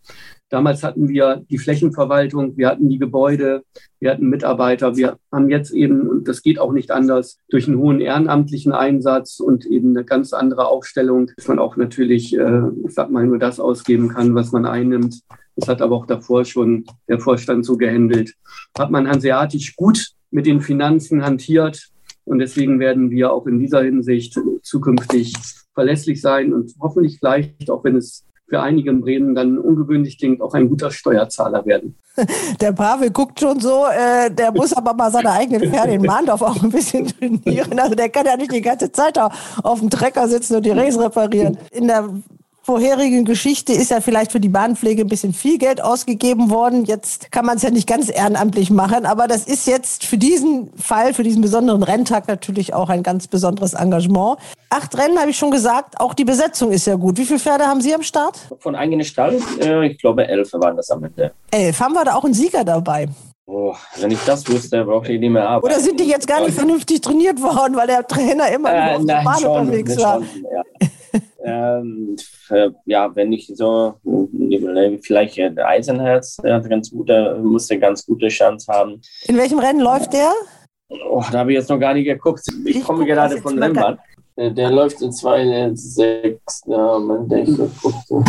[0.51, 3.63] Damals hatten wir die Flächenverwaltung, wir hatten die Gebäude,
[4.01, 4.97] wir hatten Mitarbeiter.
[4.97, 9.39] Wir haben jetzt eben, und das geht auch nicht anders, durch einen hohen ehrenamtlichen Einsatz
[9.39, 13.39] und eben eine ganz andere Aufstellung, dass man auch natürlich, äh, ich sag mal, nur
[13.39, 15.21] das ausgeben kann, was man einnimmt.
[15.55, 18.35] Das hat aber auch davor schon der Vorstand so gehandelt.
[18.77, 21.91] Hat man hanseatisch gut mit den Finanzen hantiert.
[22.25, 25.35] Und deswegen werden wir auch in dieser Hinsicht zukünftig
[25.75, 30.43] verlässlich sein und hoffentlich vielleicht, auch wenn es für einige in Bremen dann ungewöhnlich klingt,
[30.43, 31.97] auch ein guter Steuerzahler werden.
[32.61, 36.43] Der Pavel guckt schon so, äh, der muss aber mal seine eigenen Pferde in Mahndorf
[36.43, 37.79] auch ein bisschen trainieren.
[37.79, 40.99] Also der kann ja nicht die ganze Zeit auf dem Trecker sitzen und die Räs
[40.99, 41.57] reparieren.
[41.71, 42.11] In der
[42.71, 46.85] vorherigen Geschichte ist ja vielleicht für die Bahnpflege ein bisschen viel Geld ausgegeben worden.
[46.85, 50.71] Jetzt kann man es ja nicht ganz ehrenamtlich machen, aber das ist jetzt für diesen
[50.77, 54.39] Fall, für diesen besonderen Renntag natürlich auch ein ganz besonderes Engagement.
[54.69, 57.19] Acht Rennen habe ich schon gesagt, auch die Besetzung ist ja gut.
[57.19, 58.39] Wie viele Pferde haben Sie am Start?
[58.61, 61.33] Von eigenen Stall, äh, ich glaube elf waren das am Ende.
[61.51, 61.81] Elf.
[61.81, 63.09] Haben wir da auch einen Sieger dabei?
[63.53, 65.75] Oh, wenn ich das wüsste, brauchte ich nicht mehr arbeiten.
[65.75, 69.05] Oder sind die jetzt gar nicht vernünftig trainiert worden, weil der Trainer immer äh, auf
[69.05, 70.23] der Bahn schon, unterwegs war?
[70.23, 70.67] Schon, ja.
[71.45, 72.17] ähm,
[72.85, 73.95] ja, wenn ich so,
[75.03, 79.01] vielleicht der Eisenherz, der hat ganz gute, musste ganz gute Chance haben.
[79.25, 80.33] In welchem Rennen läuft der?
[80.89, 82.43] Oh, da habe ich jetzt noch gar nicht geguckt.
[82.65, 83.99] Ich, ich komme gerade von Rennbahn.
[84.37, 86.39] Der, der, läuft in 2,6.
[86.67, 88.25] Ja, Moment, ich gucke.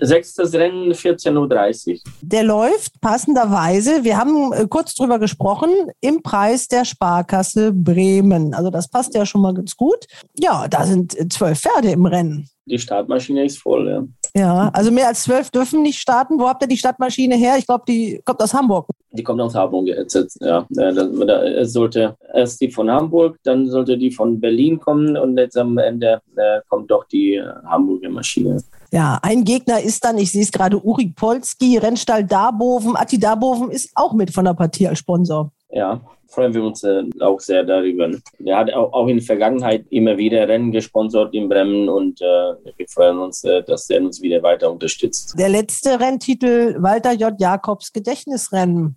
[0.00, 1.98] Sechstes Rennen 14.30 Uhr.
[2.22, 8.54] Der läuft passenderweise, wir haben äh, kurz drüber gesprochen, im Preis der Sparkasse Bremen.
[8.54, 10.06] Also das passt ja schon mal ganz gut.
[10.38, 12.48] Ja, da sind äh, zwölf Pferde im Rennen.
[12.66, 14.04] Die Startmaschine ist voll, ja.
[14.36, 16.38] Ja, also mehr als zwölf dürfen nicht starten.
[16.38, 17.54] Wo habt ihr die Startmaschine her?
[17.58, 18.88] Ich glaube, die kommt aus Hamburg.
[19.12, 20.66] Die kommt aus Hamburg jetzt, ja.
[20.76, 25.78] Es sollte erst die von Hamburg, dann sollte die von Berlin kommen und jetzt am
[25.78, 28.62] Ende äh, kommt doch die Hamburger Maschine.
[28.96, 32.96] Ja, ein Gegner ist dann, ich sehe es gerade, Uri Polski, Rennstall Darboven.
[32.96, 35.52] Atti Darboven ist auch mit von der Partie als Sponsor.
[35.68, 38.08] Ja, freuen wir uns äh, auch sehr darüber.
[38.42, 42.24] Er hat auch, auch, in der Vergangenheit immer wieder Rennen gesponsert in Bremen und äh,
[42.24, 45.34] wir freuen uns, äh, dass er uns wieder weiter unterstützt.
[45.38, 47.38] Der letzte Renntitel Walter J.
[47.38, 48.96] Jakobs Gedächtnisrennen.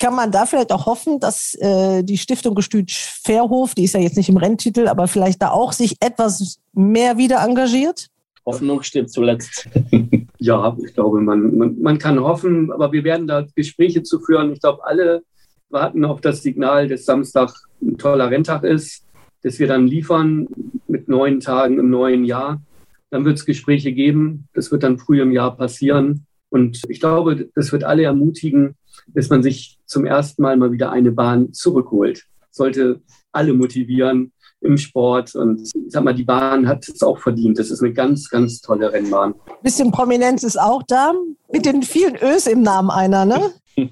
[0.00, 4.00] Kann man da vielleicht auch hoffen, dass äh, die Stiftung Gestütsch Fairhof, die ist ja
[4.00, 8.08] jetzt nicht im Renntitel, aber vielleicht da auch sich etwas mehr wieder engagiert?
[8.48, 9.68] Hoffnung stirbt zuletzt.
[10.38, 14.52] ja, ich glaube, man, man, man kann hoffen, aber wir werden da Gespräche zu führen.
[14.52, 15.22] Ich glaube, alle
[15.68, 19.04] warten auf das Signal, dass Samstag ein toller Renntag ist,
[19.42, 20.48] dass wir dann liefern
[20.88, 22.62] mit neun Tagen im neuen Jahr.
[23.10, 24.48] Dann wird es Gespräche geben.
[24.54, 26.24] Das wird dann früh im Jahr passieren.
[26.48, 28.76] Und ich glaube, das wird alle ermutigen,
[29.08, 32.24] dass man sich zum ersten Mal mal wieder eine Bahn zurückholt.
[32.50, 35.34] Sollte alle motivieren, im Sport.
[35.34, 37.58] Und ich sag mal, die Bahn hat es auch verdient.
[37.58, 39.34] Das ist eine ganz, ganz tolle Rennbahn.
[39.62, 41.12] Bisschen Prominenz ist auch da.
[41.52, 43.52] Mit den vielen Ös im Namen einer, ne?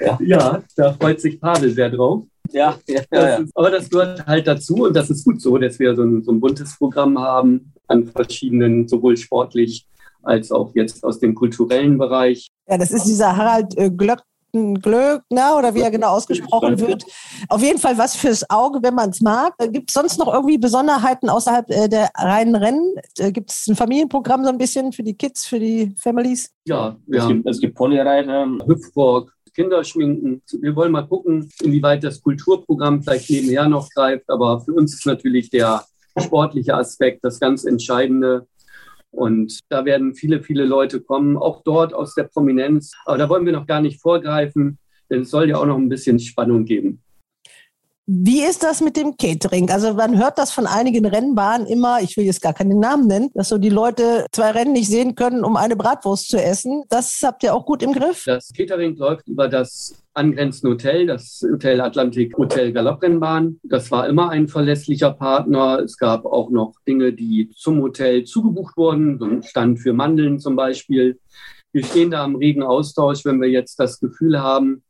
[0.00, 0.18] ja.
[0.20, 2.24] ja, da freut sich Pavel sehr drauf.
[2.50, 5.78] Ja, ja, ja, Ist, aber das gehört halt dazu und das ist gut so, dass
[5.78, 9.86] wir so ein, so ein buntes Programm haben an verschiedenen, sowohl sportlich
[10.22, 12.48] als auch jetzt aus dem kulturellen Bereich.
[12.68, 17.04] Ja, das ist dieser Harald äh, Glöck Glöckner oder wie er genau ausgesprochen wird.
[17.48, 19.54] Auf jeden Fall was fürs Auge, wenn man es mag.
[19.70, 22.94] Gibt es sonst noch irgendwie Besonderheiten außerhalb äh, der reinen Rennen?
[23.18, 26.50] Äh, gibt es ein Familienprogramm so ein bisschen für die Kids, für die Families?
[26.64, 27.22] Ja, ja.
[27.22, 30.42] Es gibt, es gibt Ponyreiter, Hüpfburg, Kinderschminken.
[30.60, 34.28] Wir wollen mal gucken, inwieweit das Kulturprogramm vielleicht nebenher noch greift.
[34.28, 35.84] Aber für uns ist natürlich der
[36.18, 38.46] sportliche Aspekt das ganz Entscheidende.
[39.12, 42.92] Und da werden viele, viele Leute kommen, auch dort aus der Prominenz.
[43.04, 44.78] Aber da wollen wir noch gar nicht vorgreifen,
[45.10, 47.02] denn es soll ja auch noch ein bisschen Spannung geben.
[48.06, 49.70] Wie ist das mit dem Catering?
[49.70, 53.30] Also man hört das von einigen Rennbahnen immer, ich will jetzt gar keinen Namen nennen,
[53.34, 56.82] dass so die Leute zwei Rennen nicht sehen können, um eine Bratwurst zu essen.
[56.88, 58.24] Das habt ihr auch gut im Griff?
[58.26, 63.60] Das Catering läuft über das angrenzende Hotel, das Hotel Atlantik Hotel Galopprennbahn.
[63.62, 65.78] Das war immer ein verlässlicher Partner.
[65.78, 70.40] Es gab auch noch Dinge, die zum Hotel zugebucht wurden, so ein Stand für Mandeln
[70.40, 71.20] zum Beispiel.
[71.70, 74.82] Wir stehen da am regen Austausch, wenn wir jetzt das Gefühl haben,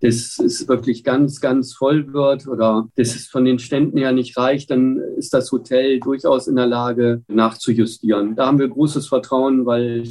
[0.00, 4.36] dass es wirklich ganz, ganz voll wird oder dass es von den Ständen her nicht
[4.36, 8.36] reicht, dann ist das Hotel durchaus in der Lage nachzujustieren.
[8.36, 10.04] Da haben wir großes Vertrauen, weil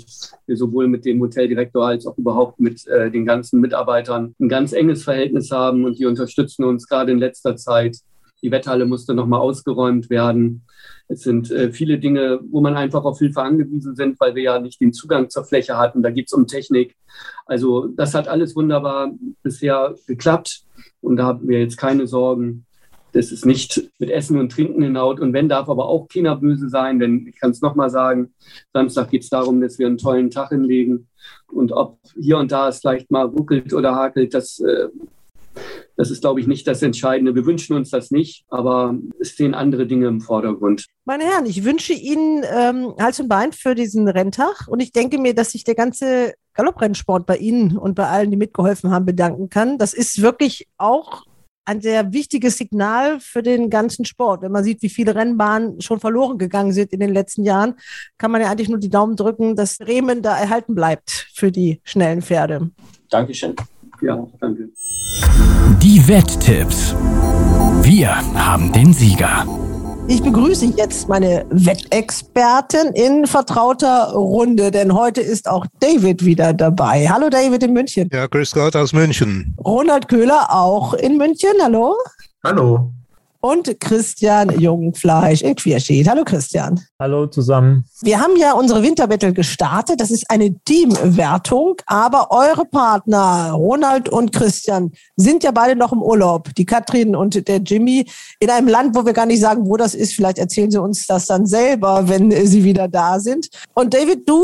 [0.48, 4.74] wir sowohl mit dem Hoteldirektor als auch überhaupt mit äh, den ganzen Mitarbeitern ein ganz
[4.74, 7.98] enges Verhältnis haben und die unterstützen uns gerade in letzter Zeit.
[8.42, 10.66] Die Wetthalle musste nochmal ausgeräumt werden.
[11.08, 14.60] Es sind äh, viele Dinge, wo man einfach auf Hilfe angewiesen sind, weil wir ja
[14.60, 16.04] nicht den Zugang zur Fläche hatten.
[16.04, 16.96] Da geht es um Technik.
[17.46, 19.12] Also das hat alles wunderbar
[19.44, 20.64] bisher geklappt
[21.02, 22.66] und da haben wir jetzt keine Sorgen.
[23.16, 25.22] Das ist nicht mit Essen und Trinken hinaut.
[25.22, 28.34] Und wenn, darf aber auch keiner böse sein, denn ich kann es nochmal sagen,
[28.74, 31.08] Samstag geht es darum, dass wir einen tollen Tag hinlegen.
[31.48, 34.90] Und ob hier und da es vielleicht mal ruckelt oder hakelt, das äh,
[35.98, 37.36] das ist, glaube ich, nicht das Entscheidende.
[37.36, 40.86] Wir wünschen uns das nicht, aber es stehen andere Dinge im Vordergrund.
[41.06, 45.18] Meine Herren, ich wünsche Ihnen ähm, Hals und Bein für diesen Renntag und ich denke
[45.18, 49.50] mir, dass sich der ganze Galopprennsport bei Ihnen und bei allen, die mitgeholfen haben, bedanken
[49.50, 49.78] kann.
[49.78, 51.24] Das ist wirklich auch
[51.66, 54.44] ein sehr wichtiges Signal für den ganzen Sport.
[54.44, 57.76] Wenn man sieht, wie viele Rennbahnen schon verloren gegangen sind in den letzten Jahren,
[58.18, 61.82] kann man ja eigentlich nur die Daumen drücken, dass Bremen da erhalten bleibt für die
[61.84, 62.70] schnellen Pferde.
[63.10, 63.56] Dankeschön.
[64.02, 64.70] Ja, danke.
[65.82, 66.96] Die Wetttipps.
[67.82, 69.46] Wir haben den Sieger.
[70.08, 77.08] Ich begrüße jetzt meine Wettexpertin in vertrauter Runde, denn heute ist auch David wieder dabei.
[77.08, 78.10] Hallo David in München.
[78.12, 79.56] Ja, grüß Gott aus München.
[79.64, 81.54] Ronald Köhler auch in München.
[81.62, 81.96] Hallo.
[82.44, 82.92] Hallo
[83.42, 86.08] und Christian Jungfleisch in Quierschied.
[86.08, 86.80] Hallo Christian.
[87.00, 87.86] Hallo zusammen.
[88.02, 90.02] Wir haben ja unsere Winterbattle gestartet.
[90.02, 96.02] Das ist eine Teamwertung, aber eure Partner Ronald und Christian sind ja beide noch im
[96.02, 96.54] Urlaub.
[96.56, 98.06] Die Katrin und der Jimmy
[98.40, 100.14] in einem Land, wo wir gar nicht sagen, wo das ist.
[100.14, 103.50] Vielleicht erzählen sie uns das dann selber, wenn sie wieder da sind.
[103.74, 104.44] Und David, du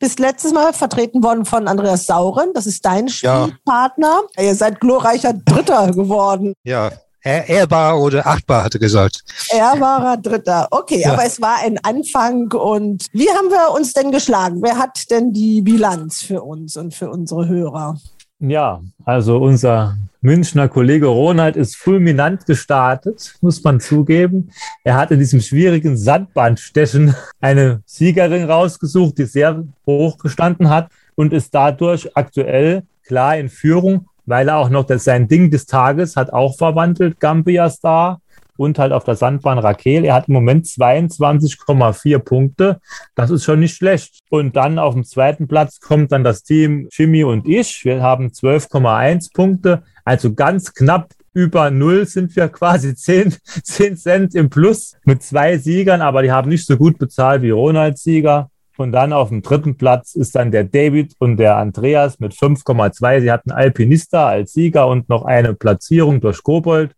[0.00, 2.52] bist letztes Mal vertreten worden von Andreas Sauren.
[2.54, 4.22] Das ist dein Spielpartner.
[4.36, 4.42] Ja.
[4.42, 6.54] Ihr seid glorreicher Dritter geworden.
[6.64, 6.90] Ja,
[7.22, 9.22] ehrbar oder achtbar, hat er gesagt.
[9.50, 10.68] Ehrbarer Dritter.
[10.70, 11.12] Okay, ja.
[11.12, 12.52] aber es war ein Anfang.
[12.52, 14.62] Und wie haben wir uns denn geschlagen?
[14.62, 17.98] Wer hat denn die Bilanz für uns und für unsere Hörer?
[18.38, 24.50] Ja, also unser Münchner Kollege Ronald ist fulminant gestartet, muss man zugeben.
[24.84, 31.32] Er hat in diesem schwierigen Sandbandstechen eine Siegerin rausgesucht, die sehr hoch gestanden hat und
[31.32, 36.16] ist dadurch aktuell klar in Führung weil er auch noch das, sein Ding des Tages
[36.16, 38.20] hat auch verwandelt, Gambia Star
[38.56, 40.04] und halt auf der Sandbahn Raquel.
[40.04, 42.80] Er hat im Moment 22,4 Punkte.
[43.14, 44.20] Das ist schon nicht schlecht.
[44.28, 47.84] Und dann auf dem zweiten Platz kommt dann das Team Jimmy und ich.
[47.84, 49.82] Wir haben 12,1 Punkte.
[50.04, 55.56] Also ganz knapp über Null sind wir quasi 10, 10 Cent im Plus mit zwei
[55.56, 58.49] Siegern, aber die haben nicht so gut bezahlt wie Ronalds Sieger.
[58.80, 63.20] Und dann auf dem dritten Platz ist dann der David und der Andreas mit 5,2.
[63.20, 66.92] Sie hatten Alpinista als Sieger und noch eine Platzierung durch Kobold.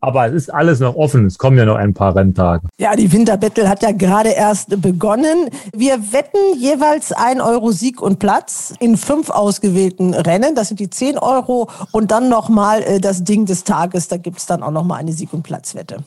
[0.00, 1.26] Aber es ist alles noch offen.
[1.26, 2.68] Es kommen ja noch ein paar Renntage.
[2.78, 5.50] Ja, die Winterbattle hat ja gerade erst begonnen.
[5.76, 10.54] Wir wetten jeweils ein Euro Sieg und Platz in fünf ausgewählten Rennen.
[10.54, 14.08] Das sind die 10 Euro und dann nochmal äh, das Ding des Tages.
[14.08, 16.04] Da gibt es dann auch nochmal eine Sieg- und Platzwette.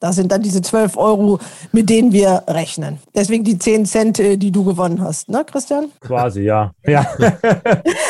[0.00, 1.38] Das sind dann diese 12 Euro,
[1.72, 2.98] mit denen wir rechnen.
[3.14, 5.92] Deswegen die 10 Cent, äh, die du gewonnen hast, ne, Christian?
[6.00, 6.72] Quasi, ja.
[6.86, 7.06] ja.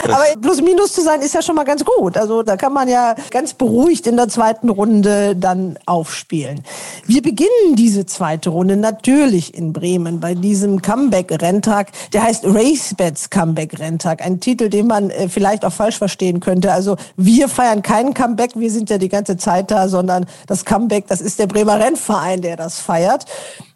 [0.05, 2.17] Aber plus minus zu sein ist ja schon mal ganz gut.
[2.17, 6.63] Also da kann man ja ganz beruhigt in der zweiten Runde dann aufspielen.
[7.07, 11.89] Wir beginnen diese zweite Runde natürlich in Bremen bei diesem Comeback-Renntag.
[12.13, 14.25] Der heißt RaceBets Comeback-Renntag.
[14.25, 16.73] Ein Titel, den man äh, vielleicht auch falsch verstehen könnte.
[16.73, 21.09] Also wir feiern keinen Comeback, wir sind ja die ganze Zeit da, sondern das Comeback,
[21.09, 23.25] das ist der Bremer Rennverein, der das feiert.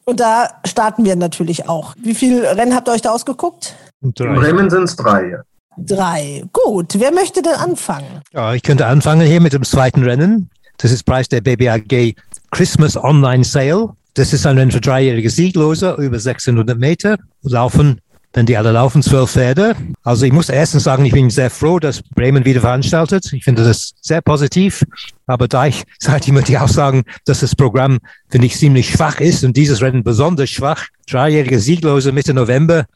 [0.05, 1.95] Und da starten wir natürlich auch.
[1.99, 3.75] Wie viele Rennen habt ihr euch da ausgeguckt?
[4.03, 4.27] Drei.
[4.27, 5.39] In Bremen sind es drei.
[5.77, 6.45] Drei.
[6.53, 6.95] Gut.
[6.99, 8.21] Wer möchte denn anfangen?
[8.33, 10.51] Ja, ich könnte anfangen hier mit dem zweiten Rennen.
[10.77, 12.15] Das ist Preis der BBAG
[12.51, 13.91] Christmas Online Sale.
[14.15, 18.01] Das ist ein Rennen für dreijährige Sieglose über 600 Meter, laufen
[18.35, 19.77] denn die alle laufen zwölf Pferde.
[20.03, 23.33] Also ich muss erstens sagen, ich bin sehr froh, dass Bremen wieder veranstaltet.
[23.33, 24.85] Ich finde das sehr positiv.
[25.27, 27.99] Aber da ich seit immer die Aussagen, dass das Programm,
[28.29, 32.87] finde ich, ziemlich schwach ist und dieses Rennen besonders schwach, dreijährige Sieglose Mitte November,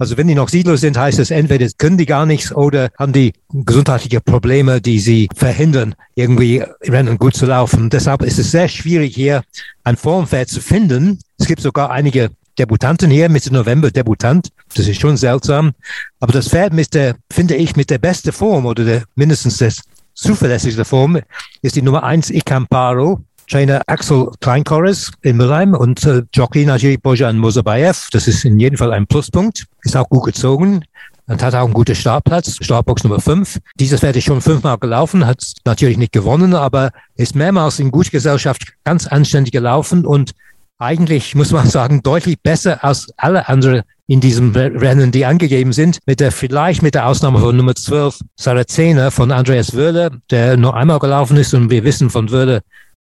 [0.00, 3.12] Also wenn die noch siedlos sind, heißt es entweder können die gar nichts oder haben
[3.12, 7.90] die gesundheitliche Probleme, die sie verhindern, irgendwie Rennen gut zu laufen.
[7.90, 9.42] Deshalb ist es sehr schwierig hier
[9.82, 11.18] ein Formpferd zu finden.
[11.36, 14.50] Es gibt sogar einige Debutanten hier, Mitte November Debutant.
[14.74, 15.72] Das ist schon seltsam.
[16.20, 19.80] Aber das Pferd mit der, finde ich, mit der beste Form oder der, mindestens das
[20.14, 21.18] zuverlässigste Form
[21.62, 23.20] ist die Nummer eins Icamparo.
[23.50, 28.08] Trainer Axel Kleinkorres in Mülheim und äh, Jockey natürlich Bojan Mosabayev.
[28.12, 29.64] Das ist in jedem Fall ein Pluspunkt.
[29.84, 30.84] Ist auch gut gezogen
[31.28, 33.58] und hat auch einen guten Startplatz, Startbox Nummer 5.
[33.78, 38.72] Dieses Pferd ist schon fünfmal gelaufen, hat natürlich nicht gewonnen, aber ist mehrmals in Gutgesellschaft
[38.84, 40.32] ganz anständig gelaufen und
[40.78, 45.98] eigentlich, muss man sagen, deutlich besser als alle anderen in diesem Rennen, die angegeben sind,
[46.06, 50.74] mit der vielleicht mit der Ausnahme von Nummer 12 Sarazena von Andreas Wöhler, der nur
[50.74, 52.62] einmal gelaufen ist und wir wissen von Wöhler,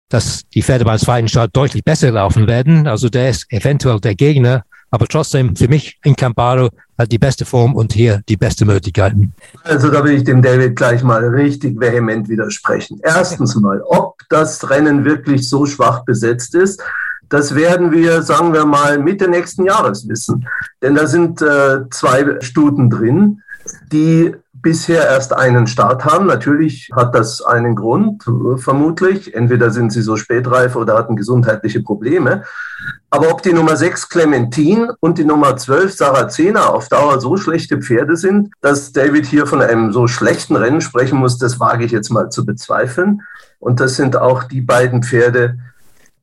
[0.09, 2.87] dass die Pferde beim zweiten Start deutlich besser laufen werden.
[2.87, 7.45] Also der ist eventuell der Gegner, aber trotzdem für mich in Camparo hat die beste
[7.45, 9.35] Form und hier die beste Möglichkeiten.
[9.65, 13.01] Also da will ich dem David gleich mal richtig vehement widersprechen.
[13.03, 16.81] Erstens mal, ob das Rennen wirklich so schwach besetzt ist,
[17.33, 20.47] das werden wir, sagen wir mal, Mitte nächsten Jahres wissen.
[20.83, 23.41] Denn da sind äh, zwei Stuten drin,
[23.91, 26.27] die bisher erst einen Start haben.
[26.27, 28.23] Natürlich hat das einen Grund,
[28.59, 29.35] vermutlich.
[29.35, 32.45] Entweder sind sie so spätreif oder hatten gesundheitliche Probleme.
[33.09, 37.79] Aber ob die Nummer 6 Clementin und die Nummer 12 Saracena auf Dauer so schlechte
[37.79, 41.93] Pferde sind, dass David hier von einem so schlechten Rennen sprechen muss, das wage ich
[41.93, 43.23] jetzt mal zu bezweifeln.
[43.59, 45.57] Und das sind auch die beiden Pferde,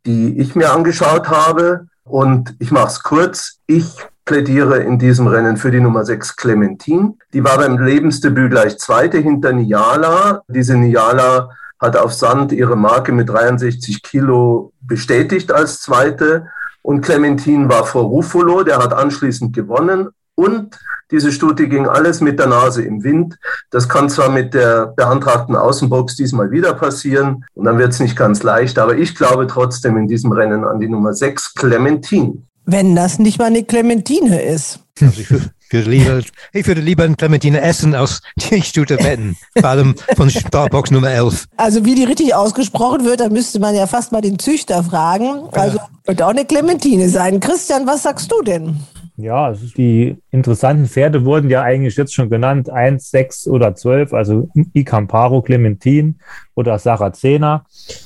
[0.05, 1.87] die ich mir angeschaut habe.
[2.03, 3.59] Und ich mache es kurz.
[3.67, 3.95] Ich
[4.25, 7.15] plädiere in diesem Rennen für die Nummer 6 Clementine.
[7.33, 10.43] Die war beim Lebensdebüt gleich Zweite hinter Niala.
[10.47, 16.47] Diese Niala hat auf Sand ihre Marke mit 63 Kilo bestätigt als Zweite.
[16.81, 20.09] Und Clementine war vor Ruffolo, der hat anschließend gewonnen.
[20.39, 20.79] Und
[21.11, 23.37] diese Studie ging alles mit der Nase im Wind.
[23.71, 28.15] Das kann zwar mit der beantragten Außenbox diesmal wieder passieren und dann wird es nicht
[28.15, 32.37] ganz leicht, aber ich glaube trotzdem in diesem Rennen an die Nummer 6, Clementine.
[32.65, 34.79] Wenn das nicht mal eine Clementine ist.
[35.01, 36.21] Also ich, würde lieber,
[36.53, 41.09] ich würde lieber ein Clementine essen aus die Stute wetten, vor allem von Starbox Nummer
[41.09, 41.47] 11.
[41.57, 45.49] Also wie die richtig ausgesprochen wird, da müsste man ja fast mal den Züchter fragen.
[45.51, 47.41] Also wird auch eine Clementine sein.
[47.41, 48.79] Christian, was sagst du denn?
[49.21, 54.49] Ja, die interessanten Pferde wurden ja eigentlich jetzt schon genannt, 1, 6 oder 12, also
[54.71, 56.19] Icamparo, Clementin
[56.55, 57.65] oder Saracena.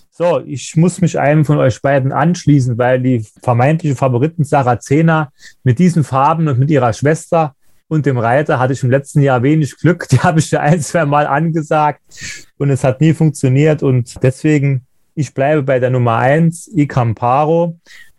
[0.09, 5.31] So, ich muss mich einem von euch beiden anschließen, weil die vermeintliche Favoriten Saracena
[5.63, 7.53] mit diesen Farben und mit ihrer Schwester
[7.87, 10.07] und dem Reiter hatte ich im letzten Jahr wenig Glück.
[10.09, 12.01] Die habe ich ja ein, zwei Mal angesagt
[12.57, 13.83] und es hat nie funktioniert.
[13.83, 17.77] Und deswegen, ich bleibe bei der Nummer 1, Icamparo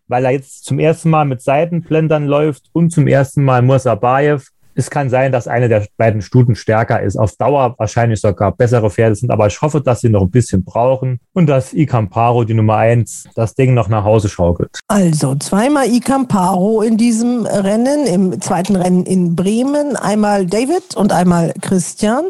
[0.08, 4.48] weil er jetzt zum ersten Mal mit Seitenblendern läuft und zum ersten Mal Musabayev.
[4.76, 7.16] Es kann sein, dass eine der beiden Stuten stärker ist.
[7.16, 10.64] Auf Dauer wahrscheinlich sogar bessere Pferde sind, aber ich hoffe, dass sie noch ein bisschen
[10.64, 14.80] brauchen und dass Icamparo, die Nummer eins, das Ding noch nach Hause schaukelt.
[14.88, 19.94] Also zweimal Icamparo in diesem Rennen, im zweiten Rennen in Bremen.
[19.94, 22.24] Einmal David und einmal Christian.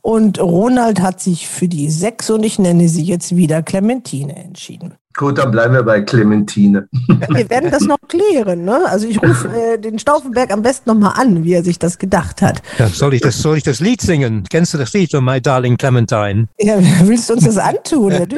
[0.00, 4.94] Und Ronald hat sich für die sechs und ich nenne sie jetzt wieder Clementine entschieden.
[5.20, 6.88] Gut, dann bleiben wir bei Clementine.
[7.28, 8.64] Wir werden das noch klären.
[8.64, 8.80] Ne?
[8.86, 12.40] Also ich rufe äh, den Stauffenberg am besten nochmal an, wie er sich das gedacht
[12.40, 12.62] hat.
[12.78, 14.44] Ja, soll, ich das, soll ich das Lied singen?
[14.48, 16.48] Kennst du das Lied von My Darling Clementine?
[16.58, 18.14] Ja, willst du uns das antun?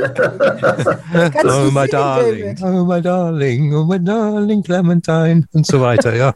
[1.44, 6.32] oh, my darling, oh, my darling, oh, my darling Clementine und so weiter, ja.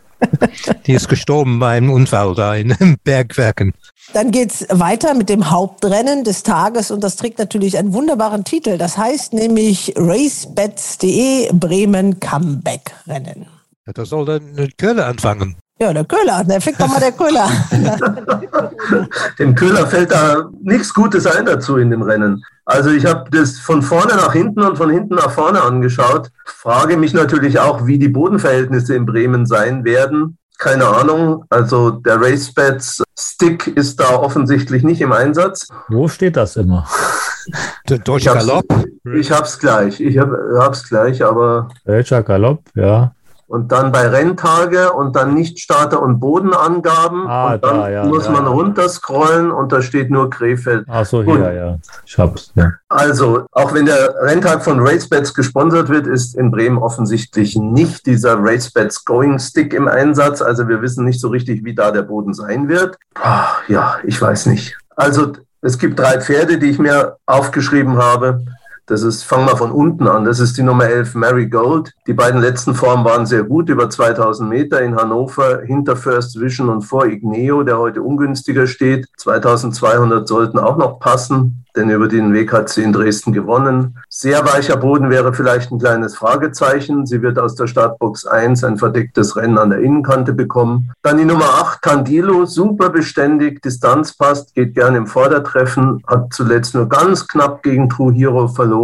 [0.87, 3.73] Die ist gestorben bei einem Unfall da in den Bergwerken.
[4.13, 8.45] Dann geht es weiter mit dem Hauptrennen des Tages und das trägt natürlich einen wunderbaren
[8.45, 8.79] Titel.
[8.79, 13.47] Das heißt nämlich racebets.de Bremen Comeback Rennen.
[13.87, 15.57] Ja, da soll dann Köhler anfangen.
[15.79, 17.51] Ja, der Köhler, der fickt doch mal der Köhler.
[19.39, 22.43] dem Köhler fällt da nichts Gutes ein dazu in dem Rennen.
[22.65, 26.31] Also ich habe das von vorne nach hinten und von hinten nach vorne angeschaut.
[26.47, 30.39] Frage mich natürlich auch, wie die Bodenverhältnisse in Bremen sein werden.
[30.59, 31.45] Keine Ahnung.
[31.51, 35.69] Also der Racebeds Stick ist da offensichtlich nicht im Einsatz.
[35.89, 36.87] Wo steht das immer?
[37.89, 38.67] Der deutsche Galopp.
[39.15, 40.01] Ich hab's gleich.
[40.01, 41.69] Ich hab, hab's gleich, aber.
[41.85, 43.16] Deutscher Galopp, ja
[43.49, 47.27] und dann bei Renntage und dann nicht Starter- und Bodenangaben.
[47.27, 48.51] Ah, und dann da, ja, muss ja, man ja.
[48.51, 50.85] runterscrollen und da steht nur Krefeld.
[50.89, 51.77] Ach so, hier, ja.
[52.05, 52.53] Ich hab's.
[52.55, 52.73] Ja.
[52.89, 58.37] Also, auch wenn der Renntag von RaceBets gesponsert wird, ist in Bremen offensichtlich nicht dieser
[58.39, 60.43] RaceBets Going Stick im Einsatz.
[60.43, 62.97] Also, wir wissen nicht so richtig, wie da der Boden sein wird.
[63.15, 64.77] Ach, ja, ich weiß nicht.
[64.97, 65.33] Also,
[65.63, 68.45] es gibt drei Pferde, die ich mir aufgeschrieben habe.
[68.87, 70.25] Das ist, fangen wir von unten an.
[70.25, 71.93] Das ist die Nummer 11 Mary Gold.
[72.07, 76.69] Die beiden letzten Formen waren sehr gut, über 2000 Meter in Hannover, hinter First Vision
[76.69, 79.09] und vor Igneo, der heute ungünstiger steht.
[79.17, 83.99] 2200 sollten auch noch passen denn über den Weg hat sie in Dresden gewonnen.
[84.09, 87.07] Sehr weicher Boden wäre vielleicht ein kleines Fragezeichen.
[87.07, 90.91] Sie wird aus der Startbox 1 ein verdecktes Rennen an der Innenkante bekommen.
[91.03, 96.75] Dann die Nummer 8, Candilo, super beständig, Distanz passt, geht gerne im Vordertreffen, hat zuletzt
[96.75, 98.76] nur ganz knapp gegen True Hero verloren.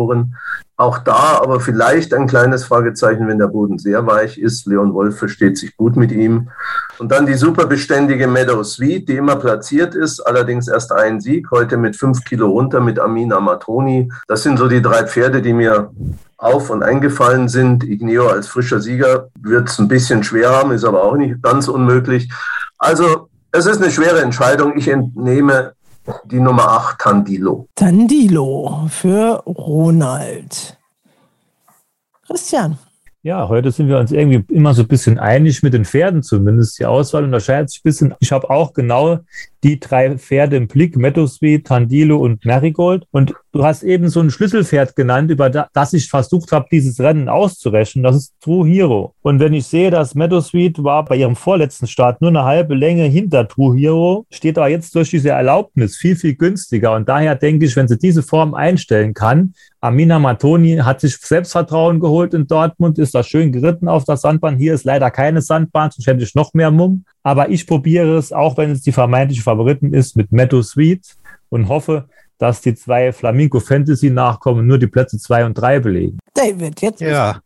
[0.77, 4.67] Auch da aber vielleicht ein kleines Fragezeichen, wenn der Boden sehr weich ist.
[4.67, 6.49] Leon Wolf versteht sich gut mit ihm.
[6.99, 11.77] Und dann die superbeständige Meadow Sweet, die immer platziert ist, allerdings erst ein Sieg, heute
[11.77, 14.11] mit fünf Kilo runter mit Amina Matroni.
[14.27, 15.91] Das sind so die drei Pferde, die mir
[16.37, 17.85] auf und eingefallen sind.
[17.85, 21.69] Igneo als frischer Sieger wird es ein bisschen schwer haben, ist aber auch nicht ganz
[21.69, 22.29] unmöglich.
[22.79, 24.77] Also es ist eine schwere Entscheidung.
[24.77, 25.75] Ich entnehme
[26.25, 27.69] die Nummer 8, Tandilo.
[27.75, 30.79] Tandilo für Ronald.
[32.27, 32.79] Christian.
[33.25, 36.79] Ja, heute sind wir uns irgendwie immer so ein bisschen einig mit den Pferden zumindest.
[36.79, 38.15] Die Auswahl unterscheidet sich ein bisschen.
[38.19, 39.21] Ich habe auch genau
[39.65, 43.07] die drei Pferde im Blick, Meadowsweet, Tandilo und Marigold.
[43.11, 47.29] Und du hast eben so ein Schlüsselpferd genannt, über das ich versucht habe, dieses Rennen
[47.29, 48.03] auszurechnen.
[48.03, 49.15] Das ist True Hero.
[49.23, 53.05] Und wenn ich sehe, dass Meadowsweet war bei ihrem vorletzten Start nur eine halbe Länge
[53.05, 56.95] hinter True Hero, steht aber jetzt durch diese Erlaubnis viel, viel günstiger.
[56.95, 61.99] Und daher denke ich, wenn sie diese Form einstellen kann, Amina Matoni hat sich Selbstvertrauen
[61.99, 64.57] geholt in Dortmund, ist da schön geritten auf der Sandbahn.
[64.57, 67.05] Hier ist leider keine Sandbahn, sonst hätte ich noch mehr Mumm.
[67.23, 71.17] Aber ich probiere es, auch wenn es die vermeintliche Favoriten ist, mit Meadow Sweet
[71.51, 72.09] und hoffe,
[72.39, 76.19] dass die zwei Flamingo Fantasy Nachkommen nur die Plätze zwei und drei belegen.
[76.35, 77.01] David, jetzt.
[77.01, 77.41] Ja,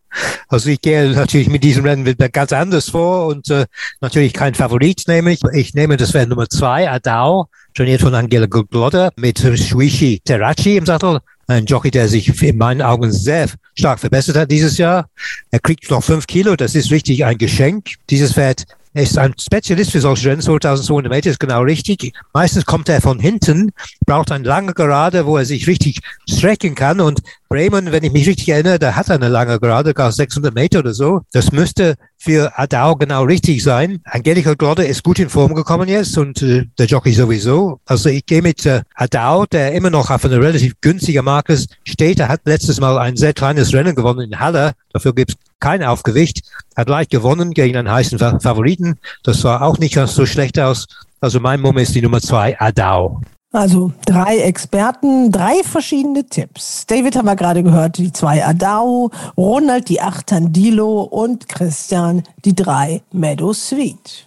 [0.49, 3.67] also ich gehe natürlich mit diesem Rennen wieder ganz anders vor und äh,
[4.01, 5.41] natürlich kein Favorit nehme ich.
[5.53, 10.87] Ich nehme das Rennen Nummer zwei, Adao, trainiert von Angela Glodder mit Shuichi Terraci im
[10.87, 11.19] Sattel.
[11.49, 15.09] Ein Jockey, der sich in meinen Augen sehr stark verbessert hat dieses Jahr.
[15.51, 17.91] Er kriegt noch fünf Kilo, das ist richtig ein Geschenk.
[18.09, 18.65] Dieses Pferd
[18.97, 22.15] er ist ein Spezialist für solche Rennen, 2200 Meter ist genau richtig.
[22.33, 23.73] Meistens kommt er von hinten,
[24.07, 27.03] braucht eine lange Gerade, wo er sich richtig strecken kann.
[27.03, 27.21] Und
[27.51, 30.95] Bremen, wenn ich mich richtig erinnere, der hat eine lange Gerade, gar 600 Meter oder
[30.95, 31.21] so.
[31.33, 34.01] Das müsste für Adao genau richtig sein.
[34.05, 37.81] Angelika Glodde ist gut in Form gekommen jetzt und äh, der Jockey sowieso.
[37.87, 42.21] Also ich gehe mit äh, Adao, der immer noch auf einer relativ günstigen Marke steht.
[42.21, 44.73] Er hat letztes Mal ein sehr kleines Rennen gewonnen in Halle.
[44.93, 46.43] Dafür gibt es kein Aufgewicht,
[46.77, 48.99] hat leicht gewonnen gegen einen heißen Favoriten.
[49.23, 50.87] Das sah auch nicht ganz so schlecht aus.
[51.21, 53.21] Also mein Mumm ist die Nummer zwei, Adao.
[53.57, 56.85] Also drei Experten, drei verschiedene Tipps.
[56.85, 62.55] David haben wir gerade gehört, die zwei Adao, Ronald die acht Tandilo und Christian die
[62.55, 64.27] drei Meadow Sweet.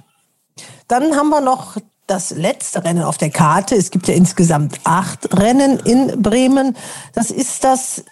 [0.88, 1.78] Dann haben wir noch
[2.08, 3.76] das letzte Rennen auf der Karte.
[3.76, 6.76] Es gibt ja insgesamt acht Rennen in Bremen.
[7.14, 8.04] Das ist das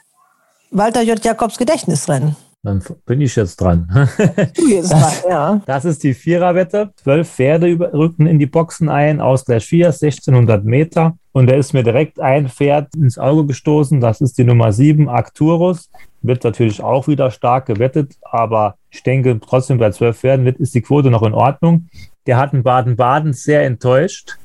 [0.69, 1.25] Walter J.
[1.25, 2.35] Jakobs Gedächtnisrennen.
[2.67, 3.87] Dann bin ich jetzt dran.
[4.53, 5.61] Du jetzt dran, ja.
[5.65, 6.91] Das ist die Viererwette.
[6.97, 11.15] Zwölf Pferde rücken in die Boxen ein, Ausgleich 4, 1600 Meter.
[11.31, 14.01] Und da ist mir direkt ein Pferd ins Auge gestoßen.
[14.01, 15.89] Das ist die Nummer 7, Arcturus.
[16.21, 20.75] Wird natürlich auch wieder stark gewettet, aber ich denke trotzdem bei zwölf Pferden wird, ist
[20.75, 21.87] die Quote noch in Ordnung.
[22.25, 24.35] Der hat in Baden-Baden sehr enttäuscht.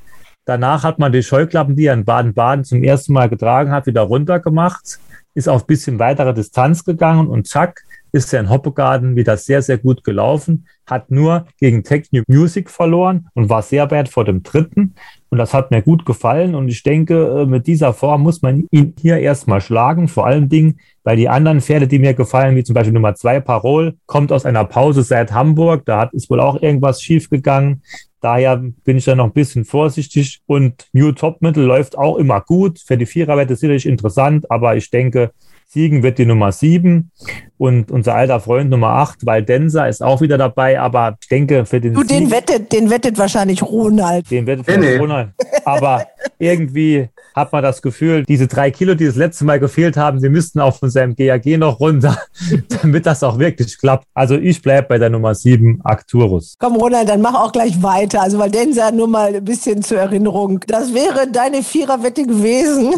[0.44, 4.02] Danach hat man die Scheuklappen, die er in Baden-Baden zum ersten Mal getragen hat, wieder
[4.02, 5.00] runtergemacht,
[5.34, 7.82] ist auf ein bisschen weitere Distanz gegangen und zack,
[8.12, 13.28] ist er in Hoppegarten wieder sehr, sehr gut gelaufen, hat nur gegen Techno Music verloren
[13.34, 14.94] und war sehr weit vor dem dritten.
[15.30, 16.54] Und das hat mir gut gefallen.
[16.54, 20.08] Und ich denke, äh, mit dieser Form muss man ihn hier erstmal schlagen.
[20.08, 23.40] Vor allen Dingen, weil die anderen Pferde, die mir gefallen, wie zum Beispiel Nummer zwei
[23.40, 25.86] Parol, kommt aus einer Pause seit Hamburg.
[25.86, 27.82] Da hat, ist wohl auch irgendwas schiefgegangen.
[28.20, 30.42] Daher bin ich da noch ein bisschen vorsichtig.
[30.44, 32.78] Und New Top Mittel läuft auch immer gut.
[32.78, 35.30] Für die Viererwette sicherlich interessant, aber ich denke,
[35.72, 37.10] Siegen wird die Nummer 7
[37.56, 41.80] und unser alter Freund Nummer 8, Valdenza, ist auch wieder dabei, aber ich denke für
[41.80, 44.30] den Du, den wettet, den wettet wahrscheinlich Ronald.
[44.30, 45.30] Den wettet nee, Ronald.
[45.64, 46.06] Aber
[46.38, 50.28] irgendwie hat man das Gefühl, diese drei Kilo, die das letzte Mal gefehlt haben, die
[50.28, 52.18] müssten auch von seinem GAG noch runter,
[52.82, 54.06] damit das auch wirklich klappt.
[54.14, 56.56] Also ich bleibe bei der Nummer 7, Arcturus.
[56.58, 58.22] Komm, Ronald, dann mach auch gleich weiter.
[58.22, 60.60] Also Valdenza nur mal ein bisschen zur Erinnerung.
[60.66, 62.94] Das wäre deine Viererwette gewesen,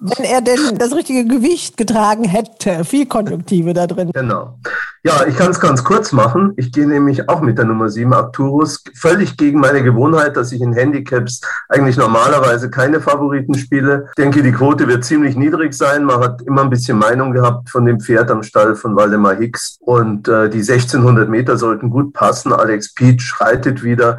[0.00, 2.84] wenn er denn das richtige Gewicht getragen getragen hätte.
[2.84, 4.10] Viel Konjunktive da drin.
[4.12, 4.54] Genau.
[5.02, 6.52] Ja, ich kann es ganz kurz machen.
[6.56, 8.84] Ich gehe nämlich auch mit der Nummer 7 Arcturus.
[8.94, 11.40] Völlig gegen meine Gewohnheit, dass ich in Handicaps
[11.70, 14.08] eigentlich normalerweise keine Favoriten spiele.
[14.08, 16.04] Ich denke, die Quote wird ziemlich niedrig sein.
[16.04, 19.78] Man hat immer ein bisschen Meinung gehabt von dem Pferd am Stall von Waldemar Hicks.
[19.80, 22.52] Und äh, die 1600 Meter sollten gut passen.
[22.52, 24.18] Alex Peach schreitet wieder.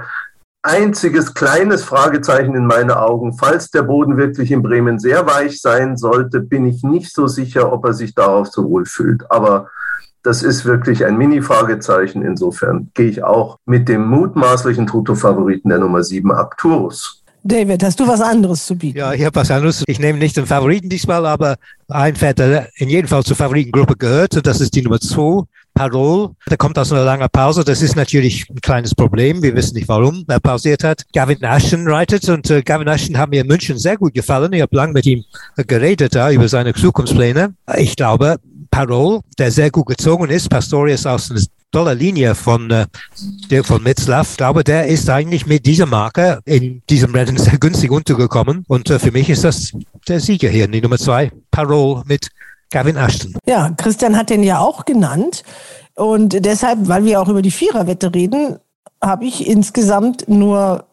[0.64, 3.34] einziges kleines Fragezeichen in meinen Augen.
[3.38, 7.72] Falls der Boden wirklich in Bremen sehr weich sein sollte, bin ich nicht so sicher,
[7.72, 9.30] ob er sich darauf so wohl fühlt.
[9.30, 9.70] Aber
[10.24, 12.24] das ist wirklich ein Mini-Fragezeichen.
[12.24, 17.24] Insofern gehe ich auch mit dem mutmaßlichen Toto-Favoriten der Nummer 7 Arcturus.
[17.44, 19.00] David, hast du was anderes zu bieten?
[19.00, 19.84] Ja, ich habe was anderes.
[19.88, 21.56] Ich nehme nicht den Favoriten diesmal, aber
[21.88, 24.36] ein Pferd, der in jedem Fall zur Favoritengruppe gehört.
[24.36, 26.32] Und das ist die Nummer 2, Parol.
[26.50, 27.64] Der kommt aus einer langen Pause.
[27.64, 29.42] Das ist natürlich ein kleines Problem.
[29.42, 31.04] Wir wissen nicht, warum er pausiert hat.
[31.14, 34.54] Gavin Ashton reitet und äh, Gavin Ashton hat mir in München sehr gut gefallen.
[34.54, 35.24] Ich habe lange mit ihm
[35.56, 37.56] geredet da über seine Zukunftspläne.
[37.78, 38.38] Ich glaube,
[38.72, 41.42] Parol, der sehr gut gezogen ist, Pastorius aus einer
[41.72, 42.86] tolle Linie von äh,
[43.50, 44.32] Dirk von Mitzlaff.
[44.32, 48.64] Ich glaube, der ist eigentlich mit dieser Marke in diesem Rennen sehr günstig untergekommen.
[48.68, 49.72] Und äh, für mich ist das
[50.08, 52.30] der Sieger hier, die Nummer zwei, Parole mit
[52.72, 53.36] Gavin Ashton.
[53.46, 55.44] Ja, Christian hat den ja auch genannt.
[55.96, 58.58] Und deshalb, weil wir auch über die Viererwette reden,
[59.02, 60.86] habe ich insgesamt nur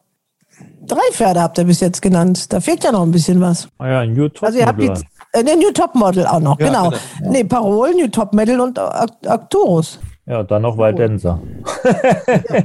[0.88, 2.52] drei Pferde habt ihr bis jetzt genannt.
[2.52, 3.68] Da fehlt ja noch ein bisschen was.
[3.78, 6.58] Ah ja, ein Top Also ihr habt jetzt äh, den New Top Model auch noch,
[6.58, 6.90] Ja, genau.
[6.90, 7.30] genau.
[7.30, 9.98] Nee, Parol, New Top Medal und Arcturus.
[10.26, 11.40] Ja, dann noch Waldenser.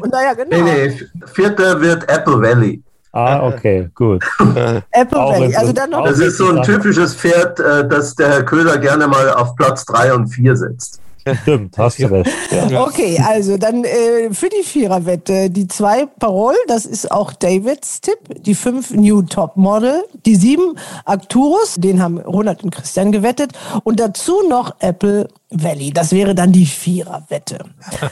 [0.01, 0.57] Und naja, genau.
[0.57, 2.83] Nee, nee, vierter wird Apple Valley.
[3.13, 4.23] Ah, okay, gut.
[4.91, 5.55] Apple Auch Valley.
[5.55, 9.07] Also dann noch Das ist so ein typisches Pferd, äh, das der Herr Köhler gerne
[9.07, 10.99] mal auf Platz drei und vier setzt.
[11.41, 12.29] Stimmt, hast du recht.
[12.69, 12.81] Ja.
[12.81, 18.17] Okay, also dann äh, für die Viererwette die zwei Parol, das ist auch Davids Tipp,
[18.41, 23.51] die fünf New Top Model, die sieben Arcturus, den haben Ronald und Christian gewettet
[23.83, 27.59] und dazu noch Apple Valley, das wäre dann die Viererwette.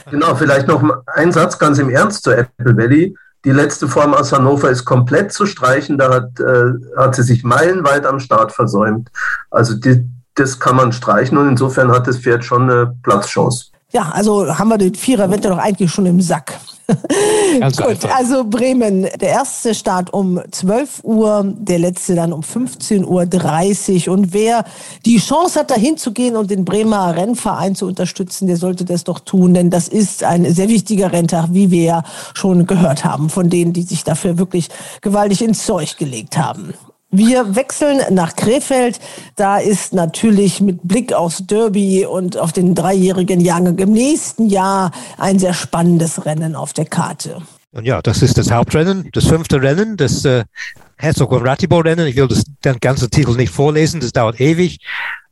[0.09, 3.15] Genau, vielleicht noch ein Satz ganz im Ernst zu Apple Valley.
[3.43, 5.97] Die letzte Form aus Hannover ist komplett zu streichen.
[5.97, 9.09] Da hat, äh, hat sie sich meilenweit am Start versäumt.
[9.49, 13.71] Also die, das kann man streichen und insofern hat das Pferd schon eine Platzchance.
[13.91, 16.57] Ja, also haben wir die Viererwette doch eigentlich schon im Sack.
[17.77, 24.13] Gut, also Bremen, der erste Start um 12 Uhr, der letzte dann um 15.30 Uhr.
[24.13, 24.63] Und wer
[25.05, 29.03] die Chance hat, dahin zu gehen und den Bremer Rennverein zu unterstützen, der sollte das
[29.03, 32.03] doch tun, denn das ist ein sehr wichtiger Renntag, wie wir ja
[32.33, 34.69] schon gehört haben, von denen, die sich dafür wirklich
[35.01, 36.73] gewaltig ins Zeug gelegt haben.
[37.13, 39.01] Wir wechseln nach Krefeld.
[39.35, 44.91] Da ist natürlich mit Blick aufs Derby und auf den dreijährigen Jahrgang im nächsten Jahr
[45.17, 47.41] ein sehr spannendes Rennen auf der Karte.
[47.73, 50.45] Und ja, das ist das Hauptrennen, das fünfte Rennen, das äh,
[50.95, 52.07] Herzog und Ratibor-Rennen.
[52.07, 54.79] Ich will das, den ganzen Titel nicht vorlesen, das dauert ewig.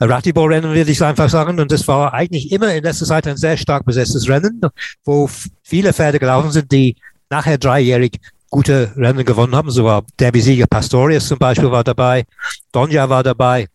[0.01, 1.61] Ratibor-Rennen würde ich einfach sagen.
[1.61, 4.61] Und das war eigentlich immer in letzter Zeit ein sehr stark besetztes Rennen,
[5.05, 5.29] wo
[5.63, 6.97] viele Pferde gelaufen sind, die
[7.29, 8.19] nachher dreijährig
[8.49, 9.71] gute Rennen gewonnen haben.
[9.71, 12.23] So war Derby-Sieger Pastorius zum Beispiel war dabei,
[12.71, 13.67] Donja war dabei.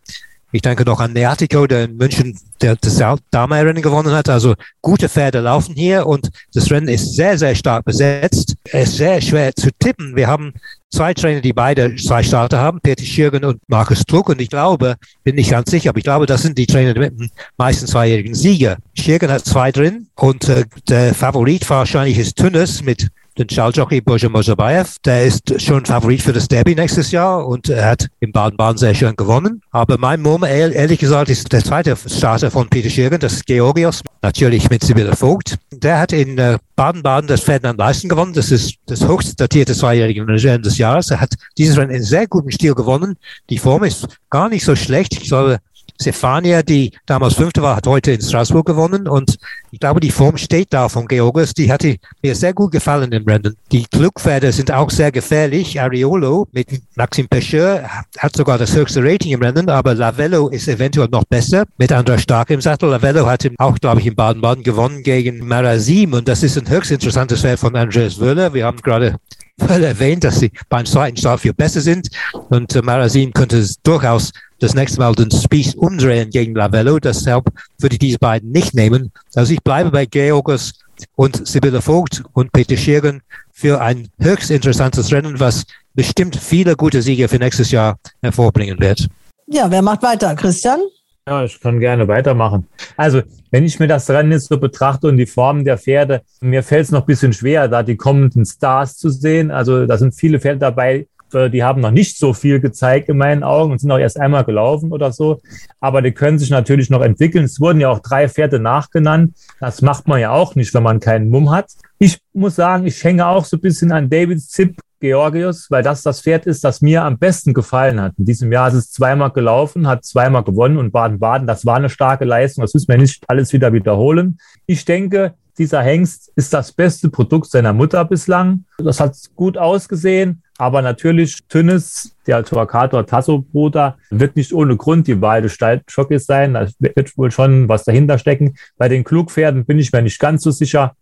[0.54, 3.02] Ich denke noch an Neatico, der in München der, das
[3.32, 4.28] Dame-Rennen gewonnen hat.
[4.28, 8.54] Also gute Pferde laufen hier und das Rennen ist sehr, sehr stark besetzt.
[8.70, 10.14] Es ist sehr schwer zu tippen.
[10.14, 10.52] Wir haben
[10.92, 14.28] zwei Trainer, die beide zwei Starter haben, Peter Schirgen und Markus Druck.
[14.28, 14.94] Und ich glaube,
[15.24, 18.36] bin nicht ganz sicher, aber ich glaube, das sind die Trainer mit dem meisten zweijährigen
[18.36, 18.76] Sieger.
[18.96, 23.08] Schirgen hat zwei drin und äh, der Favorit wahrscheinlich ist Tünnes mit
[23.38, 24.96] den Schaljockey Bojan Mosabayev.
[25.04, 28.94] Der ist schon Favorit für das Derby nächstes Jahr und er hat im Baden-Baden sehr
[28.94, 29.62] schön gewonnen.
[29.70, 34.02] Aber mein ehr- ehrlich gesagt, ist der zweite Starter von Peter Schirgen, das ist Georgios,
[34.22, 35.56] natürlich mit Sibylle Vogt.
[35.72, 38.32] Der hat in äh, Baden-Baden das Ferdinand Leisten gewonnen.
[38.32, 41.10] Das ist das höchst datierte zweijährige Rennen des Jahres.
[41.10, 43.16] Er hat dieses Rennen in sehr gutem Stil gewonnen.
[43.50, 45.14] Die Form ist gar nicht so schlecht.
[45.14, 45.58] Ich glaube,
[46.00, 49.36] Stefania, die damals Fünfte war, hat heute in Straßburg gewonnen und
[49.70, 51.54] ich glaube, die Form steht da von Georges.
[51.54, 53.56] Die hatte mir sehr gut gefallen im Rennen.
[53.72, 55.80] Die Glückpferde sind auch sehr gefährlich.
[55.80, 57.88] Ariolo mit Maxim Pecheur
[58.18, 62.18] hat sogar das höchste Rating im Rennen, aber Lavello ist eventuell noch besser mit Andra
[62.18, 62.90] Stark im Sattel.
[62.90, 66.90] Lavello hat auch, glaube ich, in Baden-Baden gewonnen gegen Marazim und das ist ein höchst
[66.90, 68.52] interessantes Pferd von Andreas Wöhler.
[68.54, 69.16] Wir haben gerade
[69.58, 72.08] erwähnt, dass sie beim zweiten Start viel besser sind
[72.48, 76.98] und äh, Marazim könnte durchaus das nächste Mal den Spieß umdrehen gegen Lavello.
[76.98, 77.46] Deshalb
[77.78, 79.12] würde ich diese beiden nicht nehmen.
[79.34, 80.72] Also ich bleibe bei Georgos
[81.16, 87.02] und Sibylle Vogt und Peter Schirgen für ein höchst interessantes Rennen, was bestimmt viele gute
[87.02, 89.08] Siege für nächstes Jahr hervorbringen wird.
[89.46, 90.34] Ja, wer macht weiter?
[90.34, 90.80] Christian?
[91.26, 92.66] Ja, ich kann gerne weitermachen.
[92.98, 96.62] Also, wenn ich mir das Rennen jetzt so betrachte und die Formen der Pferde, mir
[96.62, 99.50] fällt es noch ein bisschen schwer, da die kommenden Stars zu sehen.
[99.50, 103.16] Also, da sind viele Pferde dabei, äh, die haben noch nicht so viel gezeigt in
[103.16, 105.40] meinen Augen und sind auch erst einmal gelaufen oder so.
[105.80, 107.44] Aber die können sich natürlich noch entwickeln.
[107.44, 109.34] Es wurden ja auch drei Pferde nachgenannt.
[109.60, 111.70] Das macht man ja auch nicht, wenn man keinen Mumm hat.
[111.98, 116.02] Ich muss sagen, ich hänge auch so ein bisschen an Davids Tipp Georgius, weil das
[116.02, 118.14] das Pferd ist, das mir am besten gefallen hat.
[118.16, 121.90] In diesem Jahr ist es zweimal gelaufen, hat zweimal gewonnen und Baden-Baden, das war eine
[121.90, 122.62] starke Leistung.
[122.62, 124.38] Das müssen wir nicht alles wieder wiederholen.
[124.64, 128.64] Ich denke, dieser Hengst ist das beste Produkt seiner Mutter bislang.
[128.78, 130.42] Das hat gut ausgesehen.
[130.56, 136.54] Aber natürlich, Tünnes, der Torquator Tasso-Bruder, wird nicht ohne Grund die Wahl des Stallschocks sein.
[136.54, 138.54] Da wird wohl schon was dahinter stecken.
[138.78, 140.96] Bei den Klugpferden bin ich mir nicht ganz so sicher.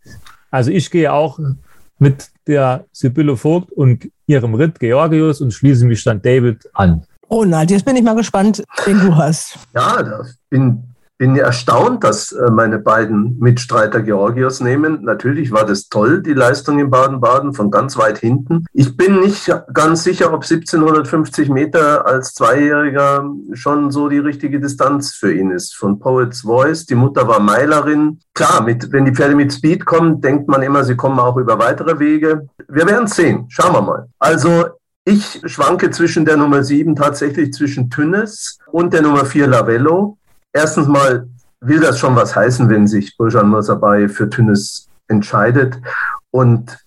[0.50, 1.38] Also ich gehe auch
[2.00, 7.04] mit der Sibylle Vogt und ihrem Ritt Georgius und schließe mich dann David an.
[7.30, 9.58] Ronald, jetzt bin ich mal gespannt, wen du hast.
[9.74, 10.82] Ja, da bin
[11.22, 15.04] bin erstaunt, dass äh, meine beiden Mitstreiter Georgios nehmen.
[15.04, 18.66] Natürlich war das toll, die Leistung in Baden-Baden von ganz weit hinten.
[18.72, 25.14] Ich bin nicht ganz sicher, ob 1750 Meter als Zweijähriger schon so die richtige Distanz
[25.14, 25.76] für ihn ist.
[25.76, 28.18] Von Poets Voice, die Mutter war Meilerin.
[28.34, 31.56] Klar, mit, wenn die Pferde mit Speed kommen, denkt man immer, sie kommen auch über
[31.56, 32.48] weitere Wege.
[32.66, 33.44] Wir werden sehen.
[33.46, 34.08] Schauen wir mal.
[34.18, 34.64] Also
[35.04, 40.18] ich schwanke zwischen der Nummer 7 tatsächlich zwischen Tünnes und der Nummer 4 Lavello
[40.52, 41.28] erstens mal
[41.60, 45.78] will das schon was heißen, wenn sich Bojan Mirzabai für Tunis entscheidet.
[46.30, 46.78] Und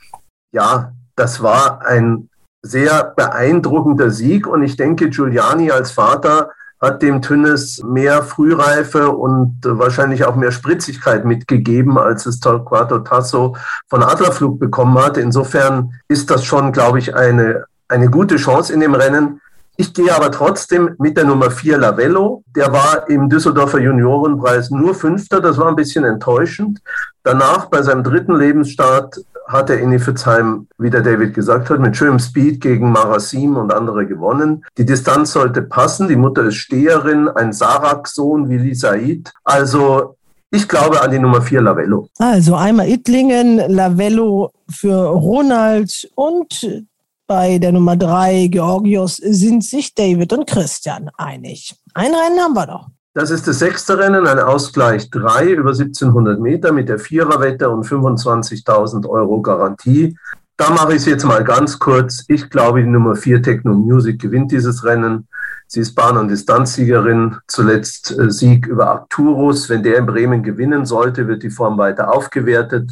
[0.52, 2.30] ja, das war ein
[2.62, 4.48] sehr beeindruckender Sieg.
[4.48, 6.50] Und ich denke, Giuliani als Vater
[6.82, 13.56] hat dem Tunis mehr Frühreife und wahrscheinlich auch mehr Spritzigkeit mitgegeben, als es Torquato Tasso
[13.88, 15.18] von Adlerflug bekommen hat.
[15.18, 19.42] Insofern ist das schon, glaube ich, eine, eine gute Chance in dem Rennen.
[19.78, 22.44] Ich gehe aber trotzdem mit der Nummer 4 Lavello.
[22.56, 25.42] Der war im Düsseldorfer Juniorenpreis nur Fünfter.
[25.42, 26.80] Das war ein bisschen enttäuschend.
[27.24, 29.18] Danach, bei seinem dritten Lebensstart,
[29.48, 33.74] hat er in Iffezheim, wie der David gesagt hat, mit schönem Speed gegen Marasim und
[33.74, 34.66] andere gewonnen.
[34.78, 36.08] Die Distanz sollte passen.
[36.08, 39.32] Die Mutter ist Steherin, ein Sarak-Sohn wie Lisaid.
[39.44, 40.16] Also
[40.52, 42.08] ich glaube an die Nummer 4 Lavello.
[42.18, 46.86] Also einmal Ittlingen, Lavello für Ronald und
[47.28, 51.76] bei der Nummer drei, Georgios, sind sich David und Christian einig.
[51.94, 52.90] Ein Rennen haben wir noch.
[53.14, 57.86] Das ist das sechste Rennen, ein Ausgleich 3 über 1700 Meter mit der Viererwette und
[57.86, 60.18] 25.000 Euro Garantie.
[60.58, 62.26] Da mache ich es jetzt mal ganz kurz.
[62.28, 65.28] Ich glaube, die Nummer 4 Techno Music gewinnt dieses Rennen.
[65.68, 69.70] Sie ist Bahn- und Distanzsiegerin, zuletzt äh, Sieg über Arcturus.
[69.70, 72.92] Wenn der in Bremen gewinnen sollte, wird die Form weiter aufgewertet.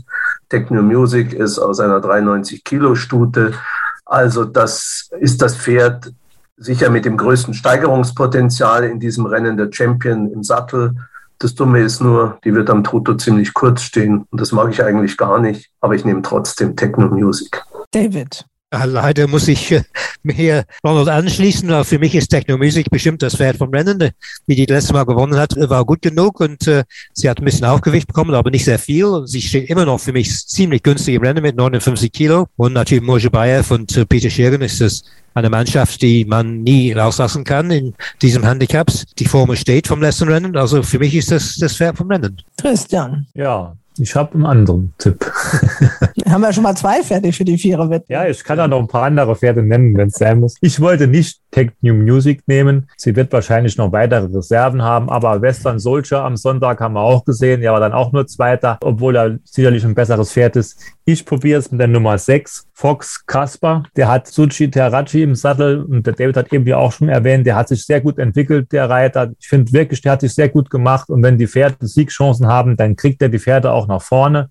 [0.49, 3.53] Techno Music ist aus einer 93 Kilo Stute
[4.05, 6.11] also das ist das Pferd
[6.57, 10.95] sicher mit dem größten Steigerungspotenzial in diesem Rennen der Champion im Sattel.
[11.39, 14.83] Das Dumme ist nur, die wird am Toto ziemlich kurz stehen und das mag ich
[14.83, 17.61] eigentlich gar nicht, aber ich nehme trotzdem Techno Music.
[17.91, 18.45] David.
[18.85, 19.83] Leider muss ich äh,
[20.23, 21.69] mir Ronald anschließen.
[21.71, 24.11] Aber für mich ist Techno Music bestimmt das Pferd vom Rennen.
[24.47, 27.65] Wie die letzte Mal gewonnen hat, war gut genug und äh, sie hat ein bisschen
[27.65, 29.05] Aufgewicht bekommen, aber nicht sehr viel.
[29.05, 32.47] Und sie steht immer noch für mich ziemlich günstig im Rennen mit 59 Kilo.
[32.55, 35.03] Und natürlich Mojebayev und äh, Peter Scheren ist das
[35.35, 39.05] eine Mannschaft, die man nie rauslassen kann in diesem Handicaps.
[39.17, 40.55] Die Formel steht vom letzten Rennen.
[40.55, 42.41] Also für mich ist das das Pferd vom Rennen.
[42.59, 43.27] Christian.
[43.33, 45.31] Ja, ich habe einen anderen Tipp.
[46.29, 48.05] Haben wir schon mal zwei fertig für die Vierer-Wette.
[48.09, 50.55] Ja, ich kann da noch ein paar andere Pferde nennen, wenn es sein muss.
[50.61, 52.87] Ich wollte nicht Tech New Music nehmen.
[52.97, 57.23] Sie wird wahrscheinlich noch weitere Reserven haben, aber Western Soldier am Sonntag haben wir auch
[57.23, 57.61] gesehen.
[57.61, 60.79] Er war dann auch nur Zweiter, obwohl er sicherlich ein besseres Pferd ist.
[61.05, 63.83] Ich probiere es mit der Nummer 6, Fox Kasper.
[63.95, 67.45] Der hat Suchi Terraci im Sattel und der David hat eben ja auch schon erwähnt,
[67.45, 69.31] der hat sich sehr gut entwickelt, der Reiter.
[69.39, 72.77] Ich finde wirklich, der hat sich sehr gut gemacht und wenn die Pferde Siegchancen haben,
[72.77, 74.49] dann kriegt er die Pferde auch nach vorne.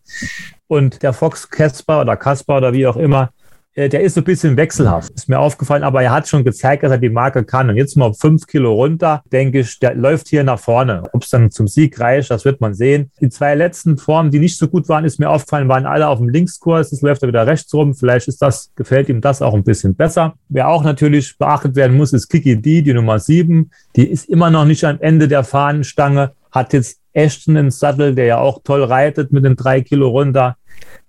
[0.68, 3.30] Und der Fox Kasper oder Kasper oder wie auch immer,
[3.74, 6.82] äh, der ist so ein bisschen wechselhaft, ist mir aufgefallen, aber er hat schon gezeigt,
[6.82, 7.70] dass er die Marke kann.
[7.70, 11.04] Und jetzt mal fünf Kilo runter, denke ich, der läuft hier nach vorne.
[11.12, 13.10] Ob es dann zum Sieg reicht, das wird man sehen.
[13.20, 16.18] Die zwei letzten Formen, die nicht so gut waren, ist mir aufgefallen, waren alle auf
[16.18, 16.90] dem Linkskurs.
[16.90, 17.94] Jetzt läuft er wieder rechts rum.
[17.94, 20.34] Vielleicht ist das, gefällt ihm das auch ein bisschen besser.
[20.48, 23.70] Wer auch natürlich beachtet werden muss, ist Kiki D, die Nummer sieben.
[23.96, 28.26] Die ist immer noch nicht am Ende der Fahnenstange, hat jetzt Ashton ins Sattel, der
[28.26, 30.56] ja auch toll reitet mit den drei Kilo runter.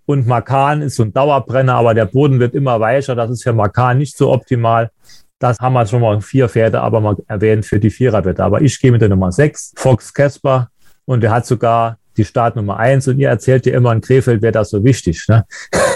[0.06, 3.16] Und Makan ist so ein Dauerbrenner, aber der Boden wird immer weicher.
[3.16, 4.92] Das ist für Makan nicht so optimal.
[5.40, 8.44] Das haben wir schon mal vier Pferde, aber mal erwähnt für die Viererwette.
[8.44, 10.70] Aber ich gehe mit der Nummer sechs, Fox Casper.
[11.06, 13.08] Und der hat sogar die Startnummer eins.
[13.08, 15.26] Und ihr erzählt ja immer in Krefeld wäre das so wichtig.
[15.28, 15.46] Ne?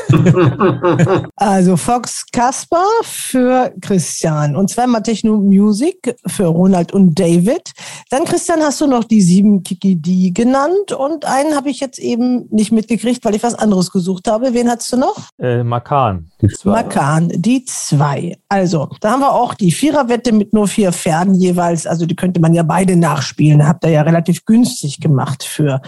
[1.36, 7.72] also Fox Kasper für Christian und zweimal Techno Music für Ronald und David.
[8.10, 12.00] Dann Christian hast du noch die sieben Kiki D genannt und einen habe ich jetzt
[12.00, 14.54] eben nicht mitgekriegt, weil ich was anderes gesucht habe.
[14.54, 15.30] Wen hast du noch?
[15.40, 16.72] Äh, Makan, die zwei.
[16.72, 18.38] Makan, die zwei.
[18.50, 21.86] Also da haben wir auch die Viererwette mit nur vier Pferden jeweils.
[21.86, 23.68] Also die könnte man ja beide nachspielen.
[23.68, 25.82] Habt ihr ja relativ günstig gemacht für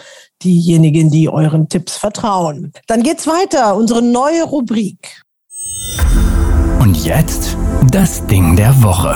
[0.44, 2.74] diejenigen, die euren Tipps vertrauen.
[2.88, 5.22] Dann geht's weiter, unsere neue Rubrik.
[6.80, 7.58] Und jetzt
[7.92, 9.16] das Ding der Woche.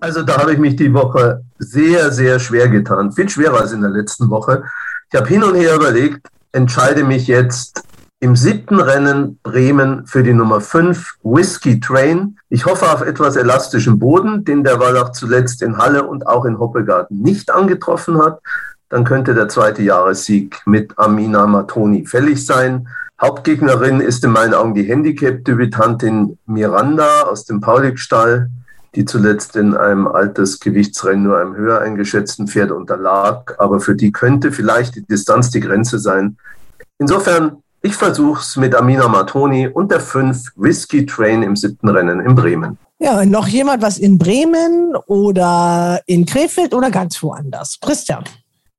[0.00, 3.12] Also da habe ich mich die Woche sehr, sehr schwer getan.
[3.12, 4.62] Viel schwerer als in der letzten Woche.
[5.10, 7.82] Ich habe hin und her überlegt, entscheide mich jetzt
[8.20, 12.36] im siebten Rennen Bremen für die Nummer 5 Whiskey Train.
[12.48, 16.58] Ich hoffe auf etwas elastischen Boden, den der Wallach zuletzt in Halle und auch in
[16.58, 18.40] Hoppegarten nicht angetroffen hat.
[18.88, 22.88] Dann könnte der zweite Jahressieg mit Amina Matoni fällig sein.
[23.20, 28.50] Hauptgegnerin ist in meinen Augen die Handicap-Debütantin Miranda aus dem Paulikstall,
[28.96, 33.54] die zuletzt in einem Altersgewichtsrennen nur einem höher eingeschätzten Pferd unterlag.
[33.58, 36.36] Aber für die könnte vielleicht die Distanz die Grenze sein.
[36.98, 42.34] Insofern ich versuch's mit Amina Matoni und der 5 Whiskey Train im siebten Rennen in
[42.34, 42.76] Bremen.
[42.98, 47.78] Ja, noch jemand was in Bremen oder in Krefeld oder ganz woanders?
[47.80, 48.24] Christian.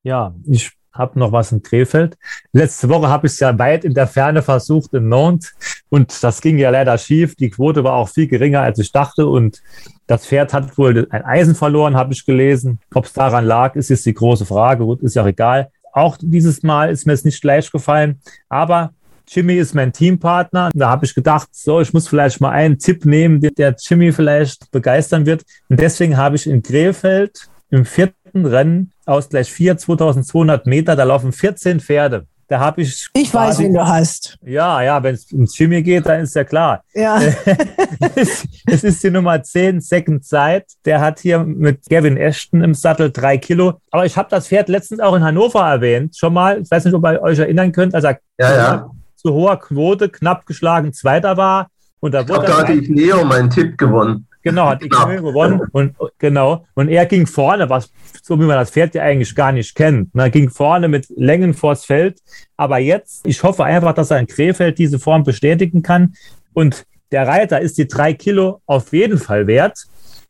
[0.04, 2.20] Ja, ich habe noch was in Krefeld.
[2.54, 5.56] Letzte Woche habe ich es ja weit in der Ferne versucht in Nantes
[5.90, 7.36] und das ging ja leider schief.
[7.36, 9.60] Die Quote war auch viel geringer, als ich dachte und
[10.06, 12.80] das Pferd hat wohl ein Eisen verloren, habe ich gelesen.
[12.94, 14.86] Ob es daran lag, ist jetzt die große Frage.
[14.86, 15.72] Gut, ist ja egal.
[15.94, 18.92] Auch dieses Mal ist mir es nicht leicht gefallen, aber
[19.32, 20.72] Jimmy ist mein Teampartner.
[20.74, 24.72] Da habe ich gedacht, so, ich muss vielleicht mal einen Tipp nehmen, der Jimmy vielleicht
[24.72, 25.44] begeistern wird.
[25.70, 31.04] Und deswegen habe ich in Krefeld im vierten Rennen aus gleich 4, 2200 Meter, da
[31.04, 32.26] laufen 14 Pferde.
[32.48, 33.08] Da habe ich.
[33.14, 34.40] Ich weiß, wen du hast.
[34.42, 36.84] Ja, ja, wenn es ums Jimmy geht, dann ist ja klar.
[36.96, 37.22] Ja.
[38.16, 40.66] es ist die Nummer 10, Second Sight.
[40.84, 43.80] Der hat hier mit Gavin Ashton im Sattel drei Kilo.
[43.92, 46.18] Aber ich habe das Pferd letztens auch in Hannover erwähnt.
[46.18, 46.60] Schon mal.
[46.60, 47.94] Ich weiß nicht, ob ihr euch erinnern könnt.
[47.94, 48.92] Also ja, ja.
[49.20, 51.70] Zu hoher Quote, knapp geschlagen, Zweiter war.
[52.00, 54.28] Und da, wurde da hatte ich Neo meinen Tipp gewonnen.
[54.42, 55.00] Genau, hat genau.
[55.00, 56.66] XMÖ gewonnen und genau.
[56.74, 57.92] Und er ging vorne, was
[58.24, 60.16] so wie man das Pferd ja eigentlich gar nicht kennt.
[60.16, 62.20] Er ging vorne mit Längen vors Feld.
[62.56, 66.14] Aber jetzt, ich hoffe einfach, dass er in Krefeld diese Form bestätigen kann.
[66.54, 69.86] Und der Reiter ist die drei Kilo auf jeden Fall wert.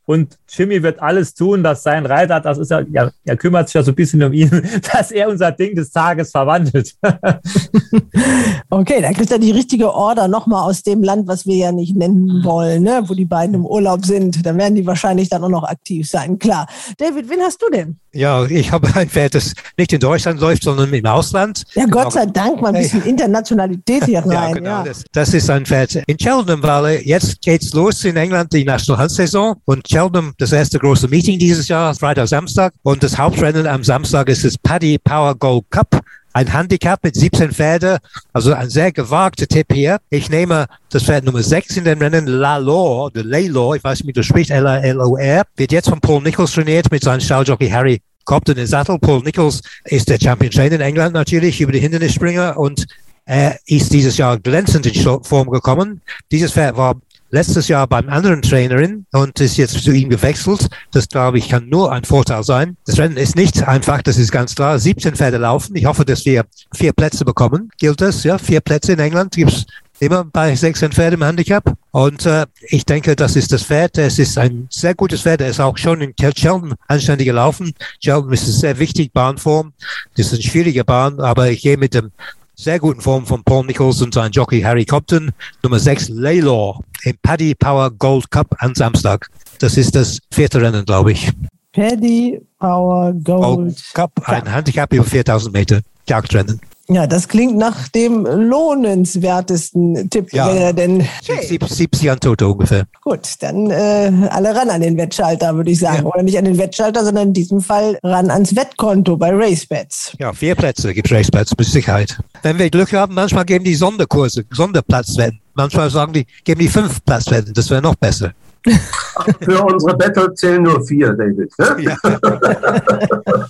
[0.06, 3.76] Und Jimmy wird alles tun, dass sein Reiter, das ist ja, ja, er kümmert sich
[3.76, 4.50] ja so ein bisschen um ihn,
[4.94, 6.96] dass er unser Ding des Tages verwandelt.
[8.70, 11.96] okay, dann kriegt er die richtige Order nochmal aus dem Land, was wir ja nicht
[11.96, 13.04] nennen wollen, ne?
[13.08, 14.46] wo die beiden im Urlaub sind.
[14.46, 16.68] Dann werden die wahrscheinlich dann auch noch aktiv sein, klar.
[16.98, 17.98] David, wen hast du denn?
[18.12, 21.64] Ja, ich habe ein Pferd, das nicht in Deutschland läuft, sondern im Ausland.
[21.74, 24.32] Ja, Gott sei Dank mal ein bisschen Internationalität hier rein.
[24.32, 24.70] ja, genau.
[24.70, 24.84] Ja.
[24.84, 27.02] Das, das, ist ein Pferd in Cheltenham Valley.
[27.06, 29.56] Jetzt geht's los in England, die National Hunt Saison.
[29.66, 32.74] Und Cheltenham, das erste große Meeting dieses Jahr, Freitag, Samstag.
[32.82, 37.52] Und das Hauptrennen am Samstag ist das Paddy Power Gold Cup ein Handicap mit 17
[37.52, 37.98] Pferde,
[38.34, 39.98] also ein sehr gewagter Tipp hier.
[40.10, 44.00] Ich nehme das Pferd Nummer 6 in den Rennen, La Lore, oder Laylor, ich weiß
[44.00, 48.00] nicht, wie du sprichst, L-A-L-O-R, wird jetzt von Paul Nichols trainiert mit seinem Stalljockey Harry
[48.26, 49.00] Compton in Sattel.
[49.00, 52.86] Paul Nichols ist der Champion Trainer in England natürlich über die Hindernisspringer und
[53.26, 56.02] er ist dieses Jahr glänzend in Form gekommen.
[56.32, 56.96] Dieses Pferd war
[57.32, 60.68] letztes Jahr beim anderen Trainerin und ist jetzt zu ihm gewechselt.
[60.92, 62.78] Das, glaube ich, kann nur ein Vorteil sein.
[62.86, 64.80] Das Rennen ist nicht einfach, das ist ganz klar.
[64.80, 65.76] 17 Pferde laufen.
[65.76, 67.70] Ich hoffe, dass wir vier Plätze bekommen.
[67.78, 68.24] Gilt das?
[68.24, 69.66] Ja, vier Plätze in England gibt's
[70.00, 71.76] immer bei 16 Pferden im Handicap.
[71.92, 73.98] Und äh, ich denke, das ist das Pferd.
[73.98, 75.42] Es ist ein sehr gutes Pferd.
[75.42, 77.74] Er ist auch schon in Cheltenham anständig gelaufen.
[78.00, 79.74] Cheltenham ist sehr wichtig, Bahnform.
[80.16, 82.12] Das ist eine schwierige Bahn, aber ich gehe mit dem
[82.60, 85.32] sehr guten Form von Paul Nichols und sein Jockey Harry Compton.
[85.64, 89.30] Nummer 6, Laylor im Paddy Power Gold Cup am Samstag.
[89.60, 91.32] Das ist das vierte Rennen, glaube ich.
[91.72, 95.80] Paddy Power Gold, Gold Cup, ein Handicap über 4000 Meter
[96.10, 96.60] Jagdrennen.
[96.92, 100.34] Ja, das klingt nach dem lohnenswertesten Tipp.
[100.34, 101.60] Ja, denn hey.
[101.62, 102.86] 70 an Toto ungefähr.
[103.04, 106.04] Gut, dann äh, alle ran an den Wettschalter, würde ich sagen.
[106.04, 106.06] Ja.
[106.06, 110.14] Oder nicht an den Wettschalter, sondern in diesem Fall ran ans Wettkonto bei RaceBets.
[110.18, 112.18] Ja, vier Plätze gibt RaceBets mit Sicherheit.
[112.42, 115.40] Wenn wir Glück haben, manchmal geben die Sonderkurse, Sonderplatzwetten.
[115.54, 117.54] Manchmal sagen die, geben die fünf Platzwetten.
[117.54, 118.34] Das wäre noch besser.
[119.42, 121.52] Für unsere Battle zählen nur vier, David.
[121.58, 121.98] Ja,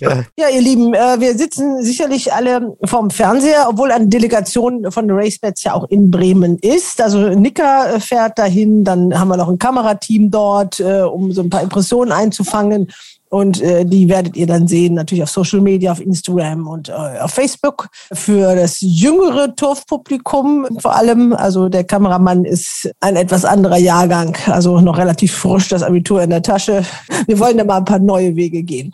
[0.00, 0.24] ja.
[0.36, 5.64] ja ihr Lieben, äh, wir sitzen sicherlich alle vorm Fernseher, obwohl eine Delegation von RaceBets
[5.64, 7.00] ja auch in Bremen ist.
[7.00, 11.42] Also Nicker äh, fährt dahin, dann haben wir noch ein Kamerateam dort, äh, um so
[11.42, 12.88] ein paar Impressionen einzufangen.
[13.30, 16.92] Und äh, die werdet ihr dann sehen, natürlich auf Social Media, auf Instagram und äh,
[16.92, 17.88] auf Facebook.
[18.12, 24.80] Für das jüngere Turfpublikum vor allem, also der Kameramann ist ein etwas anderer Jahrgang, also
[24.80, 26.84] noch relativ frisch, das Abitur in der Tasche.
[27.26, 28.92] Wir wollen da mal ein paar neue Wege gehen.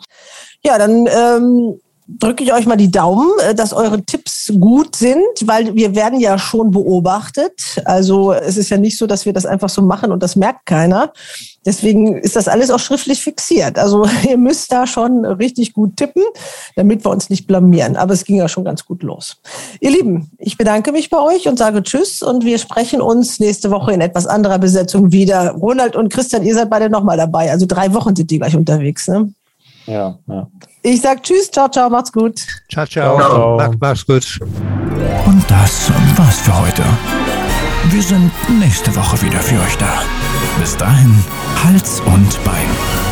[0.63, 5.21] Ja, dann ähm, drücke ich euch mal die Daumen, äh, dass eure Tipps gut sind,
[5.45, 7.81] weil wir werden ja schon beobachtet.
[7.85, 10.65] Also es ist ja nicht so, dass wir das einfach so machen und das merkt
[10.65, 11.11] keiner.
[11.65, 13.77] Deswegen ist das alles auch schriftlich fixiert.
[13.77, 16.23] Also ihr müsst da schon richtig gut tippen,
[16.75, 17.97] damit wir uns nicht blamieren.
[17.97, 19.37] Aber es ging ja schon ganz gut los.
[19.81, 23.69] Ihr Lieben, ich bedanke mich bei euch und sage Tschüss und wir sprechen uns nächste
[23.69, 25.51] Woche in etwas anderer Besetzung wieder.
[25.51, 27.51] Ronald und Christian, ihr seid beide nochmal dabei.
[27.51, 29.07] Also drei Wochen sind die gleich unterwegs.
[29.09, 29.33] Ne?
[29.87, 30.47] Ja, ja.
[30.83, 32.39] Ich sag Tschüss, ciao, ciao, macht's gut.
[32.69, 33.17] Ciao, ciao.
[33.17, 33.57] Ciao.
[33.57, 34.39] Mach, mach's gut.
[35.25, 36.83] Und das war's für heute.
[37.89, 40.01] Wir sind nächste Woche wieder für euch da.
[40.59, 41.13] Bis dahin,
[41.63, 43.06] Hals und Bein.